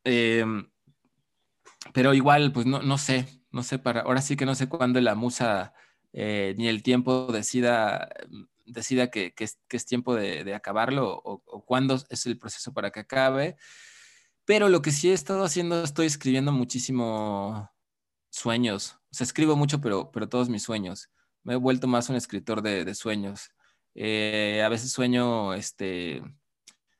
[0.05, 0.71] Em,
[1.93, 5.01] pero igual, pues no, no sé, no sé, para, ahora sí que no sé cuándo
[5.01, 5.73] la musa
[6.13, 8.09] eh, ni el tiempo decida,
[8.67, 13.01] decida que, que, es, tiempo de, acabarlo o, o, cuándo es el proceso para que
[13.01, 13.57] acabe.
[14.45, 17.71] Pero lo que sí he estado haciendo, estoy escribiendo muchísimo
[18.31, 18.99] sueños.
[19.11, 21.11] O sea, escribo mucho, pero, pero todos mis sueños.
[21.43, 23.51] Me he vuelto más un escritor de, de sueños.
[23.99, 26.23] Eh, a veces sueño, este,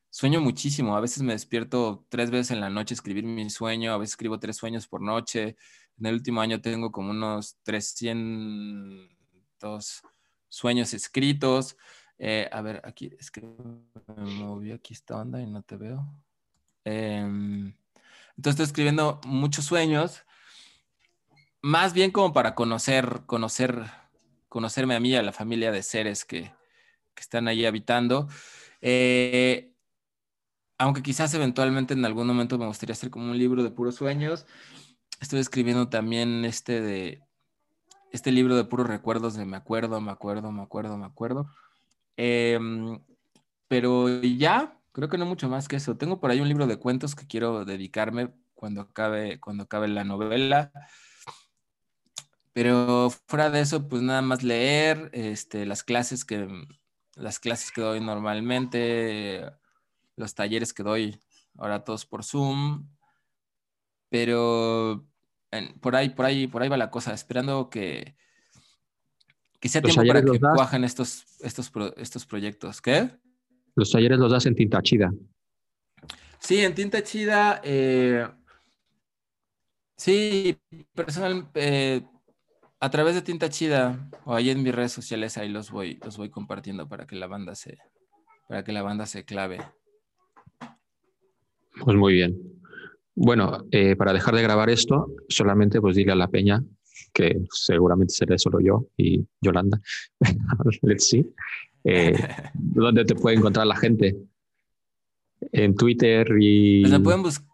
[0.09, 0.97] sueño muchísimo.
[0.97, 3.93] A veces me despierto tres veces en la noche a escribir mi sueño.
[3.93, 5.55] A veces escribo tres sueños por noche.
[5.99, 10.01] En el último año tengo como unos 300
[10.49, 11.77] sueños escritos.
[12.17, 16.03] Eh, a ver, aquí es que me movió aquí esta onda y no te veo.
[16.83, 17.75] Em,
[18.35, 20.23] entonces estoy escribiendo muchos sueños
[21.61, 23.85] más bien como para conocer, conocer,
[24.47, 26.51] conocerme a mí, a la familia de seres que,
[27.21, 28.27] están ahí habitando.
[28.81, 29.71] Eh,
[30.77, 34.45] aunque quizás eventualmente en algún momento me gustaría hacer como un libro de puros sueños.
[35.21, 37.23] Estoy escribiendo también este de
[38.11, 41.47] este libro de puros recuerdos de me acuerdo, me acuerdo, me acuerdo, me acuerdo.
[42.15, 42.99] Em,
[43.67, 45.97] pero ya, creo que no mucho más que eso.
[45.97, 50.03] Tengo por ahí un libro de cuentos que quiero dedicarme cuando acabe, cuando acabe la
[50.03, 50.71] novela.
[52.53, 56.47] Pero fuera de eso, pues nada más leer, este, las clases que,
[57.17, 59.43] las clases que doy normalmente,
[60.15, 61.19] los talleres que doy
[61.57, 62.87] ahora todos por Zoom.
[64.09, 65.05] Pero
[65.81, 68.15] por ahí, por ahí, por ahí va la cosa, esperando que,
[69.59, 72.81] que sea tiempo para que cuajen estos, estos, estos proyectos.
[72.81, 73.09] ¿Qué?
[73.75, 75.11] Los talleres los das en tinta chida.
[76.39, 77.61] Sí, en tinta chida.
[77.63, 78.27] Eh,
[79.95, 80.57] sí,
[80.93, 82.01] personal, eh,
[82.79, 86.17] a través de Tinta Chida o ahí en mis redes sociales, ahí los voy, los
[86.17, 87.77] voy compartiendo para que la banda se,
[88.47, 89.59] para que la banda se clave.
[91.79, 92.37] Pues muy bien.
[93.15, 96.63] Bueno, eh, para dejar de grabar esto, solamente pues dile a la peña,
[97.13, 99.81] que seguramente seré solo yo y Yolanda,
[100.83, 101.25] let's see,
[101.83, 102.13] eh,
[102.53, 104.15] ¿dónde te puede encontrar la gente?
[105.51, 106.81] En Twitter y...
[106.81, 107.46] Pues pueden buscar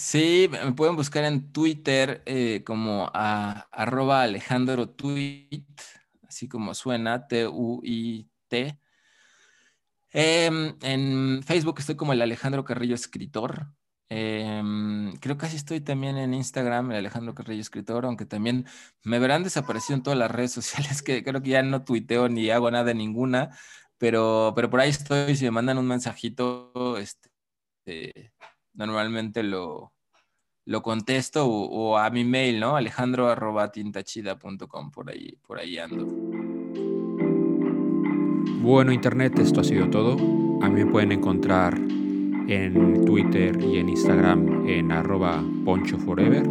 [0.00, 5.66] Sí, me pueden buscar en Twitter eh, como a, arroba Alejandro Tweet,
[6.26, 8.78] así como suena, T-U-I-T.
[10.12, 13.74] Em, en Facebook estoy como el Alejandro Carrillo Escritor.
[14.08, 18.64] Em, creo que así estoy también en Instagram, el Alejandro Carrillo Escritor, aunque también
[19.02, 22.48] me verán desaparecido en todas las redes sociales, que creo que ya no tuiteo ni
[22.48, 23.50] hago nada ninguna,
[23.98, 28.32] pero, pero por ahí estoy, si me mandan un mensajito, este,
[28.86, 29.92] normalmente lo,
[30.66, 32.76] lo contesto o, a mi mail, ¿no?
[32.76, 36.06] Alejandro arroba tintachida.com, por ahí, por ahí ando.
[38.62, 40.12] Bueno, Internet, esto ha sido todo.
[40.62, 46.46] A mí me pueden encontrar en Twitter y en Instagram en arroba ponchoforever.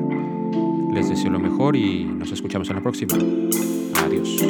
[0.94, 3.16] Les deseo lo mejor y nos escuchamos en la próxima.
[4.04, 4.44] Adiós.